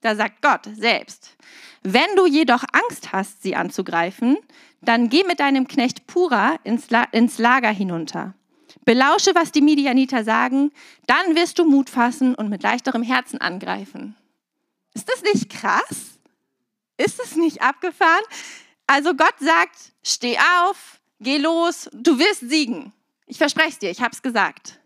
Da 0.00 0.16
sagt 0.16 0.42
Gott 0.42 0.68
selbst, 0.74 1.36
wenn 1.82 2.16
du 2.16 2.26
jedoch 2.26 2.64
Angst 2.72 3.12
hast, 3.12 3.42
sie 3.42 3.54
anzugreifen, 3.54 4.36
dann 4.82 5.08
geh 5.08 5.24
mit 5.24 5.40
deinem 5.40 5.68
Knecht 5.68 6.06
Pura 6.06 6.58
ins, 6.64 6.90
La 6.90 7.04
ins 7.04 7.38
Lager 7.38 7.70
hinunter. 7.70 8.34
Belausche, 8.84 9.34
was 9.34 9.52
die 9.52 9.60
Midianiter 9.60 10.24
sagen, 10.24 10.72
dann 11.06 11.36
wirst 11.36 11.58
du 11.58 11.64
Mut 11.64 11.88
fassen 11.88 12.34
und 12.34 12.48
mit 12.48 12.62
leichterem 12.62 13.02
Herzen 13.02 13.40
angreifen. 13.40 14.16
Ist 14.94 15.08
das 15.08 15.22
nicht 15.22 15.50
krass? 15.50 16.18
Ist 16.96 17.20
es 17.20 17.36
nicht 17.36 17.62
abgefahren? 17.62 18.24
Also 18.86 19.14
Gott 19.14 19.34
sagt, 19.38 19.76
steh 20.02 20.36
auf, 20.60 21.00
geh 21.20 21.38
los, 21.38 21.88
du 21.92 22.18
wirst 22.18 22.40
siegen. 22.40 22.92
Ich 23.26 23.38
verspreche 23.38 23.68
es 23.68 23.78
dir, 23.78 23.90
ich 23.90 24.02
habe 24.02 24.12
es 24.12 24.22
gesagt. 24.22 24.80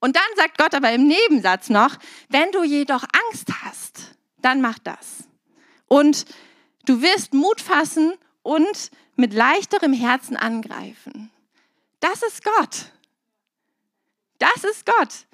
Und 0.00 0.16
dann 0.16 0.22
sagt 0.36 0.58
Gott 0.58 0.74
aber 0.74 0.92
im 0.92 1.06
Nebensatz 1.06 1.70
noch, 1.70 1.96
wenn 2.28 2.50
du 2.50 2.64
jedoch 2.64 3.04
Angst 3.28 3.48
hast, 3.62 4.16
dann 4.38 4.60
mach 4.60 4.78
das. 4.78 5.24
Und 5.86 6.24
du 6.86 7.00
wirst 7.02 7.34
Mut 7.34 7.60
fassen 7.60 8.14
und 8.42 8.90
mit 9.16 9.32
leichterem 9.32 9.92
Herzen 9.92 10.36
angreifen. 10.36 11.30
Das 12.00 12.22
ist 12.22 12.44
Gott. 12.44 12.92
Das 14.38 14.64
ist 14.64 14.84
Gott. 14.84 15.26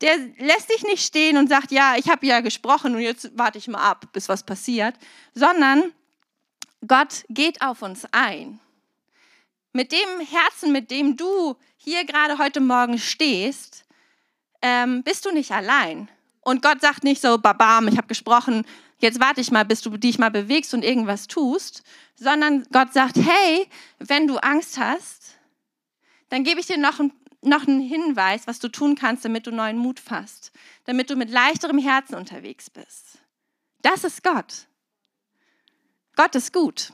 Der 0.00 0.16
lässt 0.38 0.70
dich 0.70 0.82
nicht 0.84 1.04
stehen 1.04 1.36
und 1.36 1.48
sagt, 1.48 1.72
ja, 1.72 1.96
ich 1.96 2.08
habe 2.08 2.26
ja 2.26 2.40
gesprochen 2.40 2.94
und 2.94 3.00
jetzt 3.00 3.30
warte 3.36 3.58
ich 3.58 3.68
mal 3.68 3.82
ab, 3.82 4.06
bis 4.12 4.28
was 4.28 4.42
passiert, 4.44 4.94
sondern 5.34 5.92
Gott 6.86 7.24
geht 7.28 7.62
auf 7.62 7.82
uns 7.82 8.06
ein. 8.12 8.60
Mit 9.72 9.92
dem 9.92 10.20
Herzen, 10.20 10.72
mit 10.72 10.90
dem 10.90 11.16
du 11.16 11.56
hier 11.76 12.04
gerade 12.04 12.38
heute 12.38 12.60
Morgen 12.60 12.98
stehst, 12.98 13.84
ähm, 14.62 15.02
bist 15.02 15.24
du 15.24 15.32
nicht 15.32 15.50
allein. 15.52 16.08
Und 16.40 16.62
Gott 16.62 16.80
sagt 16.80 17.04
nicht 17.04 17.20
so, 17.20 17.38
babam, 17.38 17.88
ich 17.88 17.96
habe 17.96 18.06
gesprochen, 18.06 18.64
jetzt 18.98 19.20
warte 19.20 19.40
ich 19.40 19.50
mal, 19.50 19.64
bis 19.64 19.82
du 19.82 19.96
dich 19.96 20.18
mal 20.18 20.30
bewegst 20.30 20.72
und 20.74 20.84
irgendwas 20.84 21.26
tust, 21.26 21.82
sondern 22.18 22.64
Gott 22.72 22.92
sagt, 22.92 23.16
hey, 23.16 23.68
wenn 23.98 24.26
du 24.26 24.38
Angst 24.38 24.78
hast, 24.78 25.38
dann 26.28 26.44
gebe 26.44 26.60
ich 26.60 26.66
dir 26.66 26.78
noch, 26.78 27.00
ein, 27.00 27.12
noch 27.42 27.66
einen 27.66 27.80
Hinweis, 27.80 28.46
was 28.46 28.58
du 28.58 28.68
tun 28.68 28.96
kannst, 28.96 29.24
damit 29.24 29.46
du 29.46 29.52
neuen 29.52 29.78
Mut 29.78 30.00
fasst, 30.00 30.52
damit 30.84 31.10
du 31.10 31.16
mit 31.16 31.30
leichterem 31.30 31.78
Herzen 31.78 32.16
unterwegs 32.16 32.70
bist. 32.70 33.18
Das 33.82 34.04
ist 34.04 34.22
Gott. 34.22 34.66
Gott 36.16 36.34
ist 36.34 36.52
gut. 36.52 36.92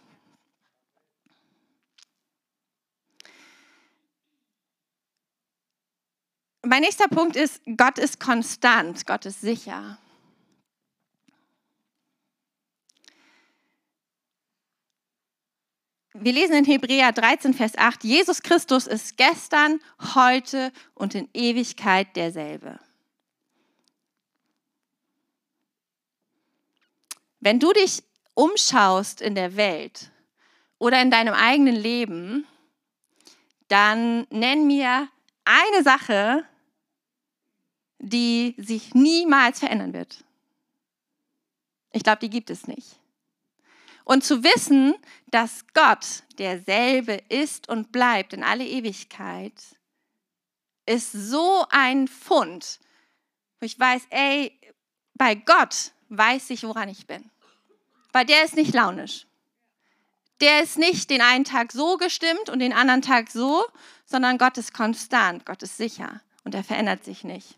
Mein 6.62 6.80
nächster 6.80 7.08
Punkt 7.08 7.36
ist, 7.36 7.60
Gott 7.76 7.98
ist 7.98 8.20
konstant, 8.20 9.06
Gott 9.06 9.26
ist 9.26 9.40
sicher. 9.40 9.98
Wir 16.16 16.32
lesen 16.32 16.54
in 16.54 16.64
Hebräer 16.64 17.10
13, 17.10 17.54
Vers 17.54 17.76
8, 17.76 18.04
Jesus 18.04 18.40
Christus 18.40 18.86
ist 18.86 19.16
gestern, 19.16 19.80
heute 20.14 20.72
und 20.94 21.16
in 21.16 21.28
Ewigkeit 21.34 22.14
derselbe. 22.14 22.78
Wenn 27.40 27.58
du 27.58 27.72
dich 27.72 28.04
umschaust 28.34 29.20
in 29.22 29.34
der 29.34 29.56
Welt 29.56 30.12
oder 30.78 31.02
in 31.02 31.10
deinem 31.10 31.34
eigenen 31.34 31.74
Leben, 31.74 32.46
dann 33.66 34.28
nenn 34.30 34.68
mir 34.68 35.08
eine 35.44 35.82
Sache, 35.82 36.44
die 37.98 38.54
sich 38.56 38.94
niemals 38.94 39.58
verändern 39.58 39.92
wird. 39.92 40.24
Ich 41.90 42.04
glaube, 42.04 42.20
die 42.20 42.30
gibt 42.30 42.50
es 42.50 42.68
nicht. 42.68 43.00
Und 44.04 44.22
zu 44.22 44.44
wissen, 44.44 44.94
dass 45.28 45.64
Gott 45.72 46.22
derselbe 46.38 47.22
ist 47.28 47.68
und 47.68 47.90
bleibt 47.90 48.34
in 48.34 48.44
alle 48.44 48.66
Ewigkeit, 48.66 49.54
ist 50.86 51.12
so 51.12 51.64
ein 51.70 52.06
Fund, 52.08 52.78
wo 53.58 53.66
ich 53.66 53.78
weiß, 53.78 54.02
ey, 54.10 54.58
bei 55.14 55.34
Gott 55.34 55.92
weiß 56.10 56.50
ich, 56.50 56.64
woran 56.64 56.90
ich 56.90 57.06
bin. 57.06 57.30
Weil 58.12 58.26
der 58.26 58.44
ist 58.44 58.54
nicht 58.54 58.74
launisch. 58.74 59.26
Der 60.40 60.62
ist 60.62 60.76
nicht 60.76 61.08
den 61.10 61.22
einen 61.22 61.44
Tag 61.44 61.72
so 61.72 61.96
gestimmt 61.96 62.50
und 62.50 62.58
den 62.58 62.72
anderen 62.72 63.02
Tag 63.02 63.30
so, 63.30 63.64
sondern 64.04 64.36
Gott 64.36 64.58
ist 64.58 64.74
konstant, 64.74 65.46
Gott 65.46 65.62
ist 65.62 65.78
sicher 65.78 66.20
und 66.44 66.54
er 66.54 66.64
verändert 66.64 67.04
sich 67.04 67.24
nicht. 67.24 67.56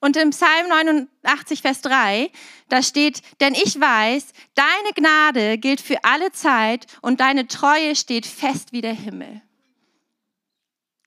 Und 0.00 0.16
im 0.16 0.30
Psalm 0.30 0.68
89, 0.68 1.60
Vers 1.60 1.82
3, 1.82 2.30
da 2.68 2.82
steht, 2.82 3.20
denn 3.40 3.54
ich 3.54 3.78
weiß, 3.78 4.32
deine 4.54 4.92
Gnade 4.94 5.58
gilt 5.58 5.80
für 5.80 6.02
alle 6.04 6.32
Zeit 6.32 6.86
und 7.02 7.20
deine 7.20 7.46
Treue 7.46 7.94
steht 7.94 8.24
fest 8.24 8.72
wie 8.72 8.80
der 8.80 8.94
Himmel. 8.94 9.42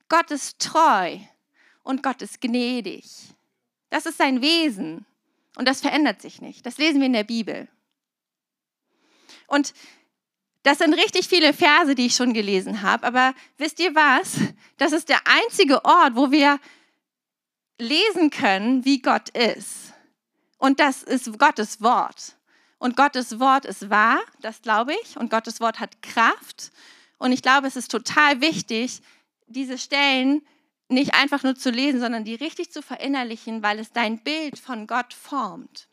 Gott 0.10 0.29
ist 0.29 0.60
treu 0.60 1.17
und 1.82 2.03
Gott 2.03 2.21
ist 2.21 2.39
gnädig. 2.39 3.06
Das 3.89 4.06
ist 4.06 4.19
sein 4.19 4.41
Wesen 4.41 5.08
und 5.56 5.67
das 5.67 5.82
verändert 5.82 6.21
sich 6.21 6.39
nicht. 6.39 6.65
Das 6.65 6.77
lesen 6.77 6.99
wir 6.99 7.08
in 7.08 7.13
der 7.13 7.23
Bibel. 7.23 7.67
Und 9.47 9.73
das 10.62 10.77
sind 10.77 10.93
richtig 10.93 11.27
viele 11.27 11.53
Verse, 11.53 11.95
die 11.95 12.06
ich 12.06 12.15
schon 12.15 12.34
gelesen 12.34 12.84
habe, 12.84 13.06
aber 13.08 13.34
wisst 13.58 13.79
ihr 13.79 13.93
was? 13.95 14.38
Das 14.77 14.91
ist 14.91 15.10
der 15.10 15.19
einzige 15.25 15.84
Ort, 15.84 16.15
wo 16.15 16.32
wir 16.32 16.60
lesen 17.84 18.30
können, 18.30 18.86
wie 18.86 19.02
Gott 19.02 19.30
ist. 19.30 19.93
Und 20.58 20.80
das 20.80 21.04
ist 21.04 21.38
Gottes 21.38 21.82
Wort. 21.82 22.36
Und 22.80 22.96
Gottes 22.96 23.39
Wort 23.39 23.65
ist 23.65 23.89
wahr, 23.89 24.19
das 24.41 24.62
glaube 24.62 24.93
ich. 25.04 25.17
Und 25.17 25.30
Gottes 25.30 25.60
Wort 25.62 25.80
hat 25.80 26.02
Kraft. 26.02 26.72
Und 27.17 27.32
ich 27.32 27.41
glaube, 27.41 27.67
es 27.67 27.76
ist 27.76 27.91
total 27.91 28.41
wichtig, 28.41 29.02
diese 29.48 29.78
Stellen 29.78 30.41
nicht 30.89 31.13
einfach 31.13 31.43
nur 31.43 31.56
zu 31.56 31.69
lesen, 31.69 32.00
sondern 32.00 32.24
die 32.24 32.36
richtig 32.36 32.72
zu 32.72 32.82
verinnerlichen, 32.82 33.63
weil 33.63 33.80
es 33.80 33.91
dein 33.91 34.24
Bild 34.24 34.60
von 34.60 34.88
Gott 34.88 35.13
formt. 35.13 35.88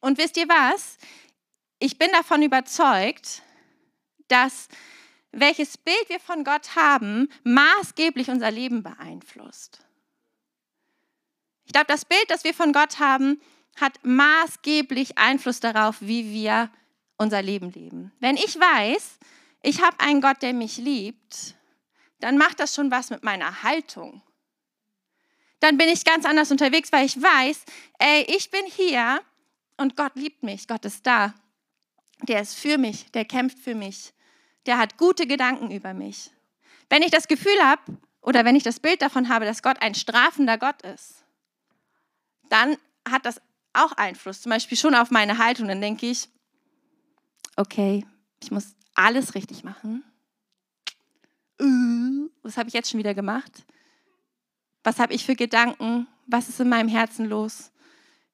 Und 0.00 0.18
wisst 0.18 0.36
ihr 0.36 0.48
was? 0.48 0.96
Ich 1.78 1.98
bin 1.98 2.10
davon 2.12 2.42
überzeugt, 2.42 3.42
dass 4.28 4.68
welches 5.32 5.76
Bild 5.78 6.08
wir 6.08 6.20
von 6.20 6.44
Gott 6.44 6.76
haben, 6.76 7.28
maßgeblich 7.44 8.30
unser 8.30 8.50
Leben 8.50 8.82
beeinflusst. 8.82 9.80
Ich 11.70 11.72
glaube, 11.72 11.86
das 11.86 12.04
Bild, 12.04 12.24
das 12.26 12.42
wir 12.42 12.52
von 12.52 12.72
Gott 12.72 12.98
haben, 12.98 13.40
hat 13.80 14.00
maßgeblich 14.02 15.18
Einfluss 15.18 15.60
darauf, 15.60 15.98
wie 16.00 16.32
wir 16.32 16.68
unser 17.16 17.42
Leben 17.42 17.70
leben. 17.70 18.10
Wenn 18.18 18.36
ich 18.36 18.58
weiß, 18.58 19.20
ich 19.62 19.80
habe 19.80 20.00
einen 20.00 20.20
Gott, 20.20 20.42
der 20.42 20.52
mich 20.52 20.78
liebt, 20.78 21.54
dann 22.18 22.38
macht 22.38 22.58
das 22.58 22.74
schon 22.74 22.90
was 22.90 23.10
mit 23.10 23.22
meiner 23.22 23.62
Haltung. 23.62 24.20
Dann 25.60 25.78
bin 25.78 25.88
ich 25.88 26.04
ganz 26.04 26.24
anders 26.24 26.50
unterwegs, 26.50 26.90
weil 26.90 27.06
ich 27.06 27.22
weiß, 27.22 27.62
ey, 28.00 28.26
ich 28.26 28.50
bin 28.50 28.66
hier 28.66 29.20
und 29.76 29.96
Gott 29.96 30.16
liebt 30.16 30.42
mich, 30.42 30.66
Gott 30.66 30.84
ist 30.84 31.06
da. 31.06 31.34
Der 32.22 32.40
ist 32.40 32.58
für 32.58 32.78
mich, 32.78 33.12
der 33.12 33.24
kämpft 33.26 33.60
für 33.60 33.76
mich, 33.76 34.12
der 34.66 34.76
hat 34.76 34.98
gute 34.98 35.28
Gedanken 35.28 35.70
über 35.70 35.94
mich. 35.94 36.32
Wenn 36.88 37.02
ich 37.02 37.12
das 37.12 37.28
Gefühl 37.28 37.62
habe 37.62 37.96
oder 38.22 38.44
wenn 38.44 38.56
ich 38.56 38.64
das 38.64 38.80
Bild 38.80 39.02
davon 39.02 39.28
habe, 39.28 39.44
dass 39.44 39.62
Gott 39.62 39.80
ein 39.80 39.94
strafender 39.94 40.58
Gott 40.58 40.82
ist, 40.82 41.19
dann 42.50 42.76
hat 43.08 43.24
das 43.24 43.40
auch 43.72 43.92
Einfluss, 43.92 44.42
zum 44.42 44.50
Beispiel 44.50 44.76
schon 44.76 44.94
auf 44.94 45.10
meine 45.10 45.38
Haltung. 45.38 45.68
Dann 45.68 45.80
denke 45.80 46.06
ich, 46.06 46.28
okay, 47.56 48.04
ich 48.42 48.50
muss 48.50 48.74
alles 48.94 49.34
richtig 49.34 49.64
machen. 49.64 50.04
Äh, 51.58 52.28
was 52.42 52.56
habe 52.56 52.68
ich 52.68 52.74
jetzt 52.74 52.90
schon 52.90 52.98
wieder 52.98 53.14
gemacht? 53.14 53.64
Was 54.82 54.98
habe 54.98 55.14
ich 55.14 55.24
für 55.24 55.36
Gedanken? 55.36 56.06
Was 56.26 56.48
ist 56.48 56.60
in 56.60 56.68
meinem 56.68 56.88
Herzen 56.88 57.26
los? 57.26 57.70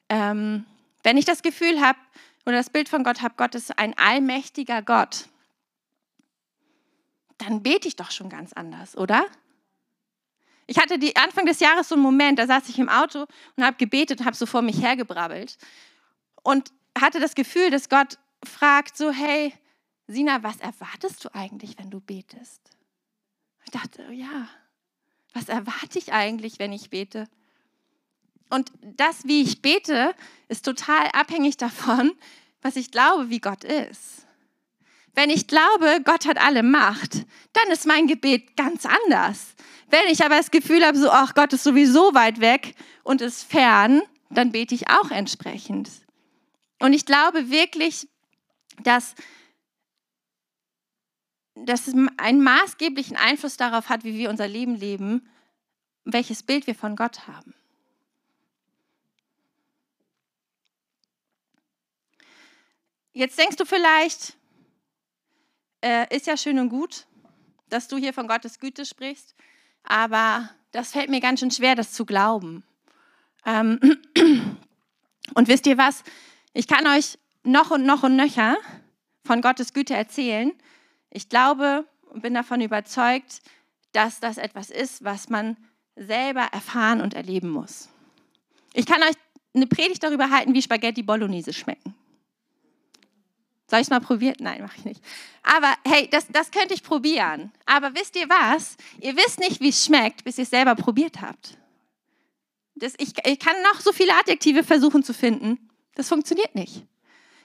Ähm, 0.08 0.64
wenn 1.02 1.16
ich 1.16 1.24
das 1.24 1.42
Gefühl 1.42 1.80
habe 1.80 1.98
oder 2.46 2.56
das 2.56 2.70
Bild 2.70 2.88
von 2.88 3.04
Gott 3.04 3.22
habe, 3.22 3.34
Gott 3.36 3.54
ist 3.54 3.78
ein 3.78 3.96
allmächtiger 3.98 4.82
Gott, 4.82 5.28
dann 7.38 7.62
bete 7.62 7.88
ich 7.88 7.96
doch 7.96 8.10
schon 8.10 8.30
ganz 8.30 8.52
anders, 8.52 8.96
oder? 8.96 9.26
Ich 10.66 10.78
hatte 10.78 10.98
die 10.98 11.16
Anfang 11.16 11.46
des 11.46 11.60
Jahres 11.60 11.88
so 11.88 11.94
einen 11.94 12.02
Moment, 12.02 12.38
da 12.38 12.46
saß 12.46 12.68
ich 12.68 12.78
im 12.78 12.88
Auto 12.88 13.26
und 13.56 13.64
habe 13.64 13.76
gebetet, 13.76 14.24
habe 14.24 14.36
so 14.36 14.46
vor 14.46 14.62
mich 14.62 14.82
hergebrabbelt 14.82 15.56
und 16.42 16.72
hatte 16.98 17.20
das 17.20 17.34
Gefühl, 17.34 17.70
dass 17.70 17.88
Gott 17.88 18.18
fragt 18.42 18.96
so, 18.96 19.10
hey, 19.10 19.52
Sina, 20.08 20.42
was 20.42 20.58
erwartest 20.58 21.24
du 21.24 21.34
eigentlich, 21.34 21.78
wenn 21.78 21.90
du 21.90 22.00
betest? 22.00 22.60
Ich 23.64 23.70
dachte, 23.70 24.12
ja, 24.12 24.48
was 25.32 25.48
erwarte 25.48 25.98
ich 25.98 26.12
eigentlich, 26.12 26.58
wenn 26.58 26.72
ich 26.72 26.90
bete? 26.90 27.28
Und 28.50 28.72
das, 28.80 29.24
wie 29.26 29.42
ich 29.42 29.60
bete, 29.60 30.14
ist 30.48 30.64
total 30.64 31.08
abhängig 31.12 31.56
davon, 31.56 32.12
was 32.62 32.76
ich 32.76 32.90
glaube, 32.90 33.28
wie 33.28 33.40
Gott 33.40 33.64
ist. 33.64 34.26
Wenn 35.14 35.30
ich 35.30 35.46
glaube, 35.46 36.00
Gott 36.04 36.26
hat 36.26 36.38
alle 36.38 36.62
Macht, 36.62 37.26
dann 37.52 37.70
ist 37.72 37.86
mein 37.86 38.06
Gebet 38.06 38.56
ganz 38.56 38.86
anders. 38.86 39.54
Wenn 39.88 40.08
ich 40.08 40.24
aber 40.24 40.36
das 40.36 40.50
Gefühl 40.50 40.84
habe, 40.84 40.98
so, 40.98 41.10
ach 41.10 41.34
Gott 41.34 41.52
ist 41.52 41.64
sowieso 41.64 42.14
weit 42.14 42.40
weg 42.40 42.74
und 43.04 43.20
ist 43.20 43.44
fern, 43.44 44.02
dann 44.30 44.52
bete 44.52 44.74
ich 44.74 44.88
auch 44.88 45.10
entsprechend. 45.10 45.90
Und 46.80 46.92
ich 46.92 47.06
glaube 47.06 47.50
wirklich, 47.50 48.08
dass, 48.82 49.14
dass 51.54 51.86
es 51.86 51.94
einen 52.16 52.42
maßgeblichen 52.42 53.16
Einfluss 53.16 53.56
darauf 53.56 53.88
hat, 53.88 54.04
wie 54.04 54.18
wir 54.18 54.30
unser 54.30 54.48
Leben 54.48 54.74
leben, 54.74 55.28
welches 56.04 56.42
Bild 56.42 56.66
wir 56.66 56.74
von 56.74 56.96
Gott 56.96 57.26
haben. 57.26 57.54
Jetzt 63.12 63.38
denkst 63.38 63.56
du 63.56 63.64
vielleicht, 63.64 64.36
äh, 65.82 66.14
ist 66.14 66.26
ja 66.26 66.36
schön 66.36 66.58
und 66.58 66.68
gut, 66.68 67.06
dass 67.70 67.88
du 67.88 67.96
hier 67.96 68.12
von 68.12 68.28
Gottes 68.28 68.58
Güte 68.58 68.84
sprichst, 68.84 69.34
aber 69.86 70.50
das 70.72 70.92
fällt 70.92 71.08
mir 71.08 71.20
ganz 71.20 71.40
schön 71.40 71.50
schwer, 71.50 71.74
das 71.74 71.92
zu 71.92 72.04
glauben. 72.04 72.64
Ähm 73.44 73.80
und 75.34 75.48
wisst 75.48 75.66
ihr 75.66 75.78
was? 75.78 76.04
Ich 76.52 76.66
kann 76.66 76.86
euch 76.86 77.18
noch 77.42 77.70
und 77.70 77.84
noch 77.84 78.02
und 78.02 78.16
nöcher 78.16 78.56
von 79.24 79.40
Gottes 79.40 79.72
Güte 79.72 79.94
erzählen. 79.94 80.52
Ich 81.10 81.28
glaube 81.28 81.86
und 82.10 82.22
bin 82.22 82.34
davon 82.34 82.60
überzeugt, 82.60 83.40
dass 83.92 84.20
das 84.20 84.38
etwas 84.38 84.70
ist, 84.70 85.04
was 85.04 85.28
man 85.28 85.56
selber 85.96 86.48
erfahren 86.52 87.00
und 87.00 87.14
erleben 87.14 87.48
muss. 87.48 87.88
Ich 88.74 88.84
kann 88.84 89.02
euch 89.02 89.14
eine 89.54 89.66
Predigt 89.66 90.02
darüber 90.02 90.30
halten, 90.30 90.52
wie 90.52 90.60
Spaghetti 90.60 91.02
Bolognese 91.02 91.52
schmecken. 91.52 91.94
Soll 93.76 93.82
ich 93.82 93.90
mal 93.90 94.00
probieren? 94.00 94.36
Nein, 94.38 94.62
mache 94.62 94.78
ich 94.78 94.86
nicht. 94.86 95.02
Aber 95.42 95.74
hey, 95.86 96.08
das, 96.10 96.26
das 96.30 96.50
könnte 96.50 96.72
ich 96.72 96.82
probieren. 96.82 97.52
Aber 97.66 97.94
wisst 97.94 98.16
ihr 98.16 98.26
was? 98.26 98.78
Ihr 99.02 99.14
wisst 99.18 99.38
nicht, 99.38 99.60
wie 99.60 99.68
es 99.68 99.84
schmeckt, 99.84 100.24
bis 100.24 100.38
ihr 100.38 100.44
es 100.44 100.50
selber 100.50 100.74
probiert 100.74 101.20
habt. 101.20 101.58
Das, 102.74 102.94
ich, 102.96 103.12
ich 103.22 103.38
kann 103.38 103.54
noch 103.70 103.80
so 103.82 103.92
viele 103.92 104.14
Adjektive 104.14 104.64
versuchen 104.64 105.02
zu 105.02 105.12
finden. 105.12 105.68
Das 105.94 106.08
funktioniert 106.08 106.54
nicht. 106.54 106.84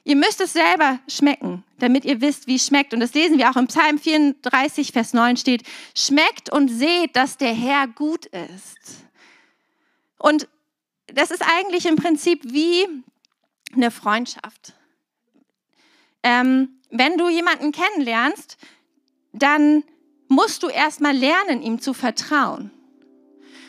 Ihr 0.06 0.16
müsst 0.16 0.40
es 0.40 0.54
selber 0.54 1.00
schmecken, 1.06 1.66
damit 1.80 2.06
ihr 2.06 2.22
wisst, 2.22 2.48
wie 2.48 2.56
es 2.56 2.66
schmeckt. 2.66 2.94
Und 2.94 3.02
das 3.02 3.14
lesen 3.14 3.38
wir 3.38 3.50
auch 3.50 3.58
im 3.58 3.68
Psalm 3.68 4.00
34, 4.00 4.94
Vers 4.94 5.12
9 5.12 5.36
steht, 5.36 5.64
schmeckt 5.98 6.50
und 6.50 6.70
seht, 6.70 7.14
dass 7.18 7.36
der 7.36 7.54
Herr 7.54 7.90
gut 7.90 8.28
ist. 8.28 9.04
Und 10.18 10.48
das 11.08 11.30
ist 11.30 11.44
eigentlich 11.44 11.86
im 11.88 11.98
Prinzip 11.98 12.54
wie 12.54 12.88
eine 13.74 13.92
Freundschaft. 13.92 14.76
Ähm, 16.24 16.80
wenn 16.90 17.18
du 17.18 17.30
jemanden 17.30 17.72
kennenlernst, 17.72 18.58
dann 19.34 19.84
musst 20.28 20.64
du 20.64 20.68
erstmal 20.68 21.16
lernen, 21.16 21.62
ihm 21.62 21.80
zu 21.82 21.94
vertrauen. 21.94 22.72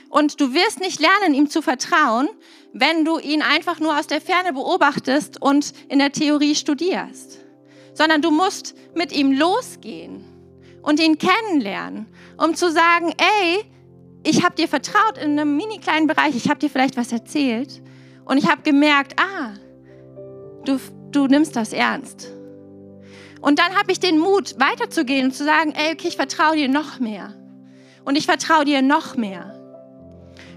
Und 0.09 0.41
du 0.41 0.53
wirst 0.53 0.81
nicht 0.81 1.01
lernen, 1.01 1.35
ihm 1.35 1.49
zu 1.49 1.63
vertrauen, 1.63 2.29
wenn 2.73 3.05
du 3.05 3.19
ihn 3.19 3.43
einfach 3.43 3.81
nur 3.81 3.99
aus 3.99 4.07
der 4.07 4.21
Ferne 4.21 4.53
beobachtest 4.53 5.41
und 5.41 5.73
in 5.89 5.99
der 5.99 6.13
Theorie 6.13 6.55
studierst, 6.55 7.41
sondern 7.95 8.23
du 8.23 8.31
musst 8.31 8.75
mit 8.95 9.13
ihm 9.13 9.33
losgehen 9.33 10.25
und 10.83 11.01
ihn 11.01 11.19
kennenlernen, 11.19 12.07
um 12.37 12.55
zu 12.55 12.71
sagen, 12.71 13.15
ey, 13.17 13.65
ich 14.25 14.45
habe 14.45 14.55
dir 14.55 14.69
vertraut 14.69 15.19
in 15.19 15.39
einem 15.39 15.57
mini 15.57 15.79
kleinen 15.79 16.07
Bereich, 16.07 16.37
ich 16.37 16.49
habe 16.49 16.61
dir 16.61 16.71
vielleicht 16.71 16.97
was 16.97 17.13
erzählt 17.13 17.83
und 18.25 18.39
ich 18.39 18.49
habe 18.49 18.63
gemerkt, 18.63 19.19
ah, 19.21 19.55
du, 20.65 20.79
du 21.11 21.27
nimmst 21.27 21.57
das 21.57 21.73
ernst. 21.73 22.33
Und 23.43 23.59
dann 23.59 23.77
habe 23.77 23.91
ich 23.91 23.99
den 23.99 24.19
Mut, 24.19 24.55
weiterzugehen 24.59 25.27
und 25.27 25.33
zu 25.33 25.45
sagen, 25.45 25.75
ey, 25.77 25.93
okay, 25.93 26.09
ich 26.09 26.17
vertraue 26.17 26.57
dir 26.57 26.69
noch 26.69 27.01
mehr. 27.01 27.35
Und 28.05 28.17
ich 28.17 28.25
vertraue 28.25 28.65
dir 28.65 28.83
noch 28.83 29.17
mehr. 29.17 29.59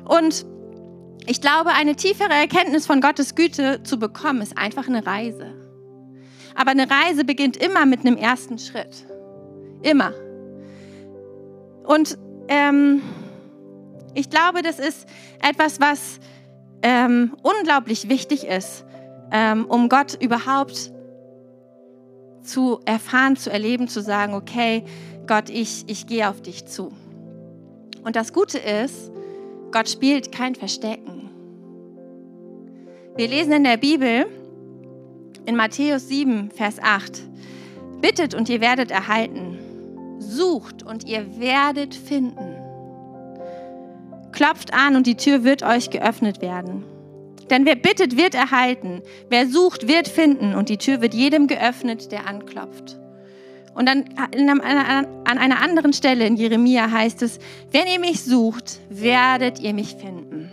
Und 0.06 0.46
ich 1.26 1.42
glaube, 1.42 1.72
eine 1.72 1.96
tiefere 1.96 2.32
Erkenntnis 2.32 2.86
von 2.86 3.02
Gottes 3.02 3.34
Güte 3.34 3.82
zu 3.82 3.98
bekommen, 3.98 4.42
ist 4.42 4.58
einfach 4.58 4.88
eine 4.88 5.06
Reise. 5.06 5.52
Aber 6.54 6.72
eine 6.72 6.88
Reise 6.90 7.26
beginnt 7.26 7.58
immer 7.58 7.88
mit 7.88 8.02
einem 8.02 8.18
ersten 8.18 8.60
Schritt. 8.60 9.06
Immer. 9.82 10.14
Und 11.84 12.18
ähm, 12.48 13.02
ich 14.14 14.30
glaube, 14.30 14.62
das 14.62 14.78
ist 14.78 15.08
etwas, 15.42 15.80
was 15.82 16.20
ähm, 16.84 17.36
unglaublich 17.42 18.10
wichtig 18.10 18.46
ist, 18.46 18.86
ähm, 19.32 19.66
um 19.66 19.90
Gott 19.90 20.22
überhaupt 20.22 20.92
zu 22.46 22.80
erfahren, 22.86 23.36
zu 23.36 23.52
erleben, 23.52 23.88
zu 23.88 24.02
sagen, 24.02 24.34
okay, 24.34 24.84
Gott, 25.28 25.50
ich, 25.50 25.84
ich 25.88 26.08
gehe 26.08 26.30
auf 26.30 26.42
dich 26.42 26.66
zu. 26.66 26.92
Und 28.04 28.16
das 28.16 28.34
Gute 28.34 28.60
ist, 28.60 29.12
Gott 29.72 29.90
spielt 29.90 30.32
kein 30.32 30.56
Verstecken. 30.56 31.30
Wir 33.16 33.28
lesen 33.28 33.54
in 33.54 33.64
der 33.64 33.78
Bibel 33.78 34.26
in 35.46 35.56
Matthäus 35.56 36.08
7, 36.08 36.52
Vers 36.52 36.78
8, 36.82 37.22
bittet 38.02 38.36
und 38.36 38.50
ihr 38.50 38.62
werdet 38.62 38.92
erhalten, 38.92 39.58
sucht 40.20 40.84
und 40.84 41.06
ihr 41.06 41.40
werdet 41.40 41.96
finden. 41.96 42.56
Klopft 44.32 44.74
an 44.74 44.96
und 44.96 45.08
die 45.08 45.16
Tür 45.16 45.44
wird 45.44 45.64
euch 45.64 45.90
geöffnet 45.90 46.42
werden. 46.42 46.84
Denn 47.50 47.66
wer 47.66 47.76
bittet, 47.76 48.18
wird 48.18 48.36
erhalten. 48.36 49.02
Wer 49.30 49.48
sucht, 49.48 49.88
wird 49.88 50.08
finden. 50.08 50.56
Und 50.56 50.70
die 50.70 50.78
Tür 50.78 51.02
wird 51.02 51.14
jedem 51.14 51.48
geöffnet, 51.48 52.12
der 52.12 52.28
anklopft. 52.28 52.98
Und 53.76 53.88
dann 53.88 54.06
an 54.18 55.38
einer 55.38 55.62
anderen 55.62 55.92
Stelle 55.92 56.26
in 56.26 56.38
Jeremia 56.38 56.90
heißt 56.90 57.22
es, 57.22 57.40
wenn 57.72 57.88
ihr 57.88 58.00
mich 58.00 58.24
sucht, 58.24 58.80
werdet 58.90 59.60
ihr 59.60 59.74
mich 59.74 59.96
finden. 59.96 60.50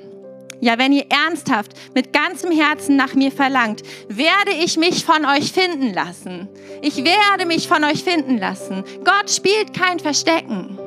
Ja, 0.61 0.79
wenn 0.79 0.93
ihr 0.93 1.07
ernsthaft 1.09 1.73
mit 1.95 2.13
ganzem 2.13 2.53
Herzen 2.53 2.97
nach 2.97 3.15
mir 3.15 3.33
verlangt, 3.33 3.83
werde 4.09 4.53
ich 4.63 4.77
mich 4.77 5.05
von 5.05 5.25
euch 5.25 5.53
finden 5.53 5.93
lassen. 5.93 6.49
Ich 6.83 7.05
werde 7.05 7.47
mich 7.47 7.67
von 7.67 7.83
euch 7.85 8.05
finden 8.05 8.39
lassen. 8.39 8.85
Gott 9.05 9.31
spielt 9.31 9.75
kein 9.75 9.99
Verstecken. 9.99 10.79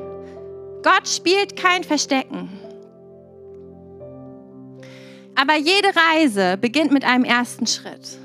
Gott 0.82 1.08
spielt 1.08 1.56
kein 1.56 1.84
Verstecken. 1.84 2.55
Aber 5.36 5.54
jede 5.54 5.88
Reise 5.94 6.56
beginnt 6.56 6.92
mit 6.92 7.04
einem 7.04 7.24
ersten 7.24 7.66
Schritt. 7.66 8.18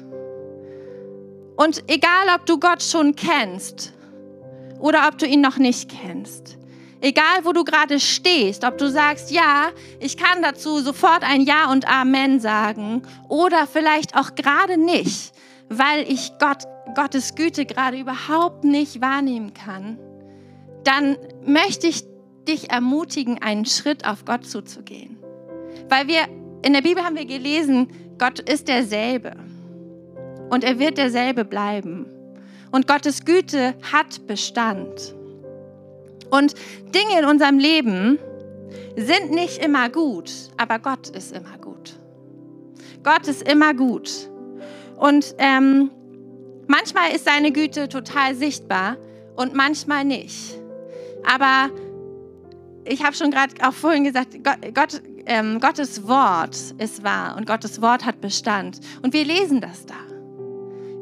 Und 1.58 1.84
egal, 1.88 2.28
ob 2.36 2.46
du 2.46 2.58
Gott 2.58 2.82
schon 2.82 3.16
kennst 3.16 3.94
oder 4.80 5.08
ob 5.08 5.18
du 5.18 5.28
ihn 5.28 5.42
noch 5.42 5.58
nicht 5.58 5.92
kennst, 5.92 6.58
egal 7.02 7.44
wo 7.44 7.52
du 7.52 7.66
gerade 7.66 8.00
stehst, 8.00 8.64
ob 8.64 8.78
du 8.78 8.90
sagst, 8.90 9.30
ja, 9.30 9.72
ich 10.00 10.16
kann 10.18 10.42
dazu 10.42 10.80
sofort 10.80 11.24
ein 11.24 11.42
Ja 11.42 11.70
und 11.70 11.88
Amen 11.88 12.40
sagen 12.40 13.04
oder 13.28 13.68
vielleicht 13.68 14.16
auch 14.16 14.34
gerade 14.36 14.78
nicht, 14.78 15.34
weil 15.70 16.10
ich 16.10 16.32
Gott, 16.40 16.64
Gottes 16.96 17.36
Güte 17.36 17.66
gerade 17.66 18.00
überhaupt 18.00 18.64
nicht 18.64 19.02
wahrnehmen 19.02 19.54
kann, 19.54 20.00
dann 20.86 21.18
möchte 21.46 21.88
ich 21.88 22.06
dich 22.48 22.72
ermutigen, 22.72 23.42
einen 23.42 23.66
Schritt 23.66 24.08
auf 24.08 24.26
Gott 24.26 24.48
zuzugehen. 24.48 25.18
Weil 25.90 26.08
wir 26.08 26.28
in 26.64 26.74
der 26.74 26.82
Bibel 26.82 27.04
haben 27.04 27.16
wir 27.16 27.26
gelesen, 27.26 27.90
Gott 28.18 28.40
ist 28.40 28.68
derselbe. 28.68 29.34
Und 30.50 30.64
er 30.64 30.80
wird 30.80 30.98
derselbe 30.98 31.46
bleiben. 31.46 32.06
Und 32.72 32.88
Gottes 32.88 33.26
Güte 33.26 33.74
hat 33.92 34.28
Bestand. 34.28 35.16
Und 36.30 36.54
Dinge 36.94 37.20
in 37.20 37.26
unserem 37.26 37.58
Leben 37.58 38.20
sind 38.96 39.32
nicht 39.32 39.64
immer 39.64 39.90
gut, 39.90 40.32
aber 40.58 40.80
Gott 40.80 41.10
ist 41.10 41.36
immer 41.36 41.58
gut. 41.58 42.00
Gott 43.04 43.28
ist 43.28 43.42
immer 43.42 43.74
gut. 43.74 44.30
Und 44.98 45.36
ähm, 45.40 45.90
manchmal 46.68 47.12
ist 47.14 47.26
seine 47.26 47.52
Güte 47.52 47.90
total 47.90 48.36
sichtbar 48.36 48.98
und 49.36 49.56
manchmal 49.56 50.06
nicht. 50.06 50.58
Aber 51.26 51.70
ich 52.86 53.04
habe 53.04 53.16
schon 53.16 53.32
gerade 53.32 53.54
auch 53.68 53.74
vorhin 53.74 54.04
gesagt, 54.04 54.38
Gott, 54.44 54.58
Gott, 54.74 55.02
ähm, 55.26 55.60
Gottes 55.60 56.08
Wort 56.08 56.56
ist 56.78 57.04
wahr 57.04 57.36
und 57.38 57.46
Gottes 57.46 57.82
Wort 57.82 58.06
hat 58.06 58.22
Bestand. 58.22 58.80
Und 59.02 59.14
wir 59.14 59.26
lesen 59.26 59.62
das 59.62 59.86
da. 59.86 59.96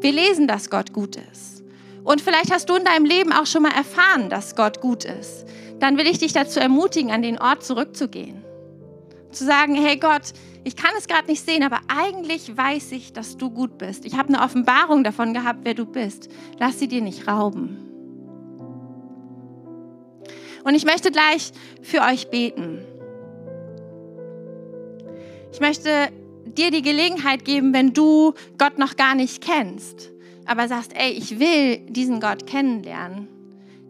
Wir 0.01 0.11
lesen, 0.11 0.47
dass 0.47 0.69
Gott 0.69 0.93
gut 0.93 1.17
ist. 1.31 1.63
Und 2.03 2.21
vielleicht 2.21 2.51
hast 2.51 2.69
du 2.69 2.75
in 2.75 2.85
deinem 2.85 3.05
Leben 3.05 3.33
auch 3.33 3.45
schon 3.45 3.63
mal 3.63 3.73
erfahren, 3.73 4.29
dass 4.29 4.55
Gott 4.55 4.81
gut 4.81 5.05
ist. 5.05 5.45
Dann 5.79 5.97
will 5.97 6.07
ich 6.07 6.19
dich 6.19 6.33
dazu 6.33 6.59
ermutigen, 6.59 7.11
an 7.11 7.21
den 7.21 7.39
Ort 7.39 7.63
zurückzugehen. 7.63 8.43
Zu 9.31 9.45
sagen, 9.45 9.75
hey 9.75 9.97
Gott, 9.97 10.33
ich 10.63 10.75
kann 10.75 10.91
es 10.97 11.07
gerade 11.07 11.27
nicht 11.27 11.45
sehen, 11.45 11.63
aber 11.63 11.79
eigentlich 11.87 12.55
weiß 12.55 12.91
ich, 12.93 13.13
dass 13.13 13.37
du 13.37 13.49
gut 13.49 13.77
bist. 13.77 14.05
Ich 14.05 14.17
habe 14.17 14.29
eine 14.29 14.41
Offenbarung 14.41 15.03
davon 15.03 15.33
gehabt, 15.33 15.59
wer 15.63 15.73
du 15.73 15.85
bist. 15.85 16.29
Lass 16.57 16.79
sie 16.79 16.87
dir 16.87 17.01
nicht 17.01 17.27
rauben. 17.27 17.85
Und 20.63 20.75
ich 20.75 20.85
möchte 20.85 21.11
gleich 21.11 21.51
für 21.81 22.01
euch 22.01 22.29
beten. 22.29 22.85
Ich 25.51 25.59
möchte 25.59 26.09
dir 26.45 26.71
die 26.71 26.81
Gelegenheit 26.81 27.45
geben, 27.45 27.73
wenn 27.73 27.93
du 27.93 28.33
Gott 28.57 28.77
noch 28.77 28.95
gar 28.95 29.15
nicht 29.15 29.41
kennst, 29.41 30.11
aber 30.45 30.67
sagst, 30.67 30.93
ey, 30.95 31.11
ich 31.11 31.39
will 31.39 31.77
diesen 31.89 32.19
Gott 32.19 32.45
kennenlernen, 32.45 33.27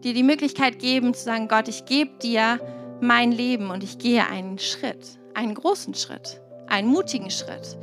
dir 0.02 0.14
die 0.14 0.22
Möglichkeit 0.22 0.78
geben 0.78 1.14
zu 1.14 1.24
sagen, 1.24 1.48
Gott, 1.48 1.68
ich 1.68 1.84
gebe 1.84 2.10
dir 2.22 2.60
mein 3.00 3.32
Leben 3.32 3.70
und 3.70 3.82
ich 3.82 3.98
gehe 3.98 4.26
einen 4.26 4.58
Schritt, 4.58 5.18
einen 5.34 5.54
großen 5.54 5.94
Schritt, 5.94 6.40
einen 6.66 6.88
mutigen 6.88 7.30
Schritt, 7.30 7.76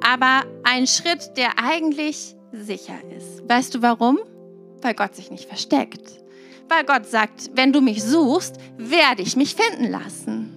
aber 0.00 0.44
einen 0.62 0.86
Schritt, 0.86 1.36
der 1.36 1.58
eigentlich 1.58 2.36
sicher 2.52 2.98
ist. 3.16 3.48
Weißt 3.48 3.74
du 3.74 3.82
warum? 3.82 4.18
Weil 4.82 4.94
Gott 4.94 5.14
sich 5.14 5.30
nicht 5.30 5.48
versteckt. 5.48 6.22
Weil 6.68 6.84
Gott 6.84 7.06
sagt, 7.06 7.50
wenn 7.54 7.72
du 7.72 7.80
mich 7.80 8.02
suchst, 8.02 8.56
werde 8.76 9.22
ich 9.22 9.36
mich 9.36 9.54
finden 9.54 9.90
lassen. 9.90 10.54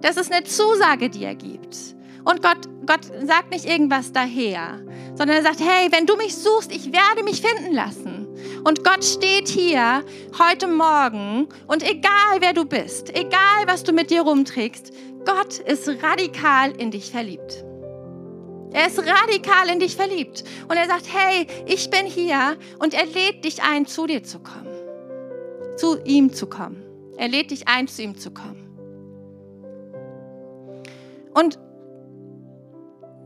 Das 0.00 0.16
ist 0.16 0.32
eine 0.32 0.44
Zusage, 0.44 1.10
die 1.10 1.24
er 1.24 1.34
gibt. 1.34 1.94
Und 2.24 2.42
Gott, 2.42 2.68
Gott 2.86 3.04
sagt 3.26 3.50
nicht 3.50 3.64
irgendwas 3.64 4.12
daher, 4.12 4.80
sondern 5.14 5.38
er 5.38 5.42
sagt, 5.42 5.60
hey, 5.60 5.90
wenn 5.90 6.06
du 6.06 6.16
mich 6.16 6.36
suchst, 6.36 6.72
ich 6.72 6.92
werde 6.92 7.22
mich 7.24 7.42
finden 7.42 7.74
lassen. 7.74 8.26
Und 8.64 8.84
Gott 8.84 9.04
steht 9.04 9.48
hier 9.48 10.04
heute 10.38 10.68
Morgen 10.68 11.48
und 11.66 11.82
egal 11.82 12.40
wer 12.40 12.52
du 12.52 12.64
bist, 12.64 13.10
egal 13.14 13.66
was 13.66 13.82
du 13.82 13.92
mit 13.92 14.10
dir 14.10 14.22
rumträgst, 14.22 14.92
Gott 15.24 15.58
ist 15.58 15.88
radikal 16.02 16.72
in 16.72 16.90
dich 16.90 17.10
verliebt. 17.10 17.64
Er 18.72 18.86
ist 18.86 18.98
radikal 18.98 19.68
in 19.68 19.80
dich 19.80 19.96
verliebt. 19.96 20.44
Und 20.68 20.76
er 20.76 20.86
sagt, 20.86 21.06
hey, 21.12 21.46
ich 21.66 21.90
bin 21.90 22.06
hier 22.06 22.56
und 22.78 22.94
er 22.94 23.04
lädt 23.04 23.44
dich 23.44 23.62
ein, 23.62 23.86
zu 23.86 24.06
dir 24.06 24.22
zu 24.22 24.38
kommen. 24.38 24.68
Zu 25.76 25.98
ihm 26.04 26.32
zu 26.32 26.46
kommen. 26.46 26.82
Er 27.16 27.28
lädt 27.28 27.50
dich 27.50 27.68
ein, 27.68 27.86
zu 27.86 28.02
ihm 28.02 28.16
zu 28.16 28.30
kommen. 28.30 28.62
Und 31.34 31.58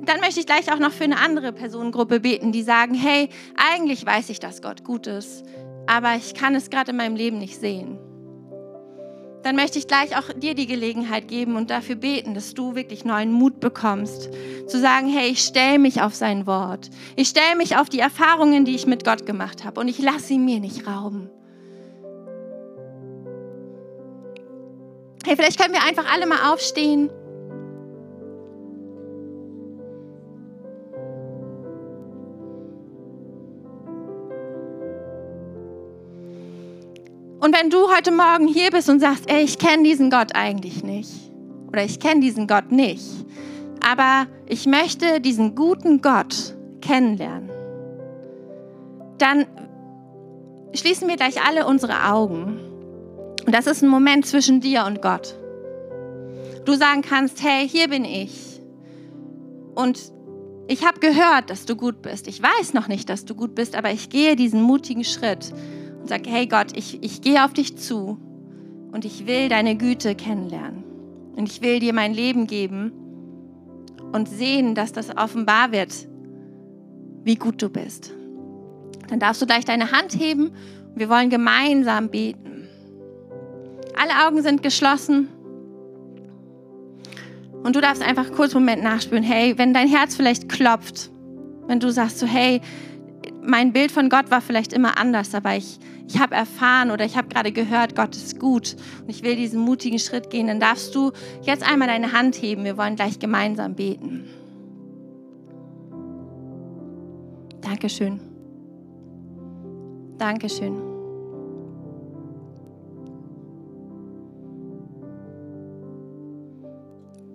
dann 0.03 0.21
möchte 0.21 0.41
ich 0.41 0.47
gleich 0.47 0.73
auch 0.73 0.79
noch 0.79 0.93
für 0.93 1.05
eine 1.05 1.19
andere 1.19 1.53
Personengruppe 1.53 2.21
beten, 2.21 2.53
die 2.53 2.63
sagen, 2.63 2.95
hey, 2.95 3.29
eigentlich 3.57 4.05
weiß 4.05 4.29
ich, 4.31 4.41
dass 4.41 4.63
Gott 4.63 4.85
gut 4.85 5.07
ist, 5.07 5.45
aber 5.87 6.15
ich 6.17 6.35
kann 6.35 6.55
es 6.55 6.71
gerade 6.71 6.91
in 6.91 6.97
meinem 6.97 7.17
Leben 7.17 7.39
nicht 7.39 7.59
sehen. 7.59 7.99
dann 9.43 9.55
möchte 9.55 9.79
ich 9.79 9.87
gleich 9.87 10.17
auch 10.17 10.33
dir 10.35 10.55
die 10.55 10.67
Gelegenheit 10.67 11.29
geben 11.29 11.55
und 11.55 11.71
dafür 11.71 11.95
beten, 11.95 12.35
dass 12.35 12.53
du 12.53 12.75
wirklich 12.75 13.05
neuen 13.05 13.31
Mut 13.31 13.61
bekommst. 13.61 14.29
Zu 14.67 14.81
sagen, 14.81 15.07
hey, 15.07 15.29
ich 15.29 15.45
stelle 15.45 15.79
mich 15.79 16.03
auf 16.03 16.17
sein 16.17 16.49
Wort. 16.49 16.91
Ich 17.15 17.29
stelle 17.29 17.55
mich 17.57 17.77
auf 17.77 17.89
die 17.89 18.01
Erfahrungen, 18.01 18.65
die 18.65 18.75
ich 18.75 18.89
mit 18.89 19.05
Gott 19.05 19.25
gemacht 19.25 19.65
habe 19.65 19.81
und 19.81 19.87
ich 19.87 20.01
lasse 20.01 20.27
sie 20.27 20.39
mir 20.39 20.59
nicht 20.59 20.89
rauben. 20.89 21.31
Hey, 25.25 25.37
vielleicht 25.37 25.61
können 25.61 25.75
wir 25.75 25.85
einfach 25.85 26.13
alle 26.13 26.27
mal 26.27 26.53
aufstehen. 26.53 27.11
Und 37.47 37.55
wenn 37.55 37.71
du 37.71 37.89
heute 37.95 38.11
Morgen 38.11 38.49
hier 38.49 38.73
bist 38.73 38.91
und 38.91 38.99
sagst, 38.99 39.31
ey, 39.31 39.45
ich 39.45 39.57
kenne 39.57 39.85
diesen 39.85 40.11
Gott 40.11 40.35
eigentlich 40.35 40.83
nicht 40.83 41.13
oder 41.69 41.85
ich 41.85 42.01
kenne 42.01 42.21
diesen 42.21 42.49
Gott 42.49 42.73
nicht, 42.73 43.07
aber 43.89 44.27
ich 44.47 44.67
möchte 44.67 45.21
diesen 45.21 45.55
guten 45.55 46.03
Gott 46.03 46.57
kennenlernen, 46.81 47.49
dann 49.19 49.47
schließen 50.75 51.07
wir 51.07 51.15
gleich 51.15 51.41
alle 51.41 51.69
unsere 51.69 52.11
Augen. 52.11 52.59
Und 53.47 53.55
das 53.55 53.69
ist 53.69 53.81
ein 53.81 53.91
Moment 53.91 54.27
zwischen 54.27 54.61
dir 54.61 54.85
und 54.85 55.01
Gott. 55.01 55.39
Du 56.65 56.73
sagen 56.73 57.03
kannst, 57.03 57.45
hey, 57.45 57.69
hier 57.69 57.87
bin 57.87 58.05
ich. 58.05 58.61
Und 59.77 60.11
ich 60.67 60.85
habe 60.85 60.99
gehört, 60.99 61.49
dass 61.51 61.65
du 61.65 61.77
gut 61.77 62.03
bist. 62.03 62.27
Ich 62.27 62.43
weiß 62.43 62.75
noch 62.75 62.89
nicht, 62.89 63.09
dass 63.09 63.25
du 63.25 63.37
gut 63.37 63.55
bist, 63.55 63.77
aber 63.77 63.93
ich 63.93 64.09
gehe 64.09 64.35
diesen 64.35 64.63
mutigen 64.63 65.05
Schritt 65.05 65.55
sage, 66.09 66.29
hey 66.29 66.47
Gott, 66.47 66.77
ich, 66.77 67.03
ich 67.03 67.21
gehe 67.21 67.45
auf 67.45 67.53
dich 67.53 67.77
zu 67.77 68.19
und 68.93 69.05
ich 69.05 69.27
will 69.27 69.49
deine 69.49 69.77
Güte 69.77 70.15
kennenlernen. 70.15 70.85
Und 71.37 71.51
ich 71.51 71.61
will 71.61 71.81
dir 71.81 71.93
mein 71.93 72.15
Leben 72.15 72.47
geben 72.47 72.93
und 74.13 74.29
sehen, 74.29 74.75
dass 74.75 74.93
das 74.93 75.17
offenbar 75.17 75.73
wird, 75.73 76.09
wie 77.25 77.37
gut 77.37 77.61
du 77.61 77.69
bist. 77.69 78.13
Dann 79.09 79.21
darfst 79.21 79.43
du 79.43 79.47
gleich 79.47 79.65
deine 79.65 79.93
Hand 79.93 80.19
heben 80.19 80.47
und 80.47 80.99
wir 80.99 81.09
wollen 81.09 81.31
gemeinsam 81.31 82.09
beten. 82.09 82.69
Alle 83.95 84.27
Augen 84.27 84.43
sind 84.43 84.63
geschlossen. 84.63 85.29
Und 87.63 87.75
du 87.75 87.81
darfst 87.81 88.03
einfach 88.03 88.33
kurz 88.33 88.55
einen 88.55 88.65
Moment 88.65 88.83
nachspüren, 88.83 89.25
hey, 89.25 89.59
wenn 89.59 89.75
dein 89.75 89.89
Herz 89.89 90.15
vielleicht 90.15 90.49
klopft, 90.49 91.11
wenn 91.67 91.81
du 91.81 91.91
sagst 91.91 92.19
so, 92.19 92.27
hey, 92.27 92.61
mein 93.47 93.73
Bild 93.73 93.91
von 93.93 94.09
Gott 94.09 94.31
war 94.31 94.41
vielleicht 94.41 94.73
immer 94.73 94.99
anders, 94.99 95.35
aber 95.35 95.57
ich, 95.57 95.79
ich 96.09 96.19
habe 96.19 96.35
erfahren 96.35 96.91
oder 96.91 97.05
ich 97.05 97.17
habe 97.17 97.29
gerade 97.29 97.53
gehört, 97.53 97.97
Gott 97.97 98.15
ist 98.15 98.39
gut 98.39 98.77
und 99.03 99.09
ich 99.09 99.23
will 99.23 99.37
diesen 99.37 99.61
mutigen 99.61 99.99
Schritt 99.99 100.31
gehen, 100.31 100.47
dann 100.47 100.61
darfst 100.61 100.95
du 100.95 101.13
jetzt 101.43 101.69
einmal 101.69 101.89
deine 101.89 102.13
Hand 102.13 102.37
heben. 102.37 102.65
Wir 102.65 102.77
wollen 102.77 102.97
gleich 102.97 103.19
gemeinsam 103.19 103.75
beten. 103.75 104.25
Dankeschön. 107.61 108.21
Dankeschön. 110.19 110.97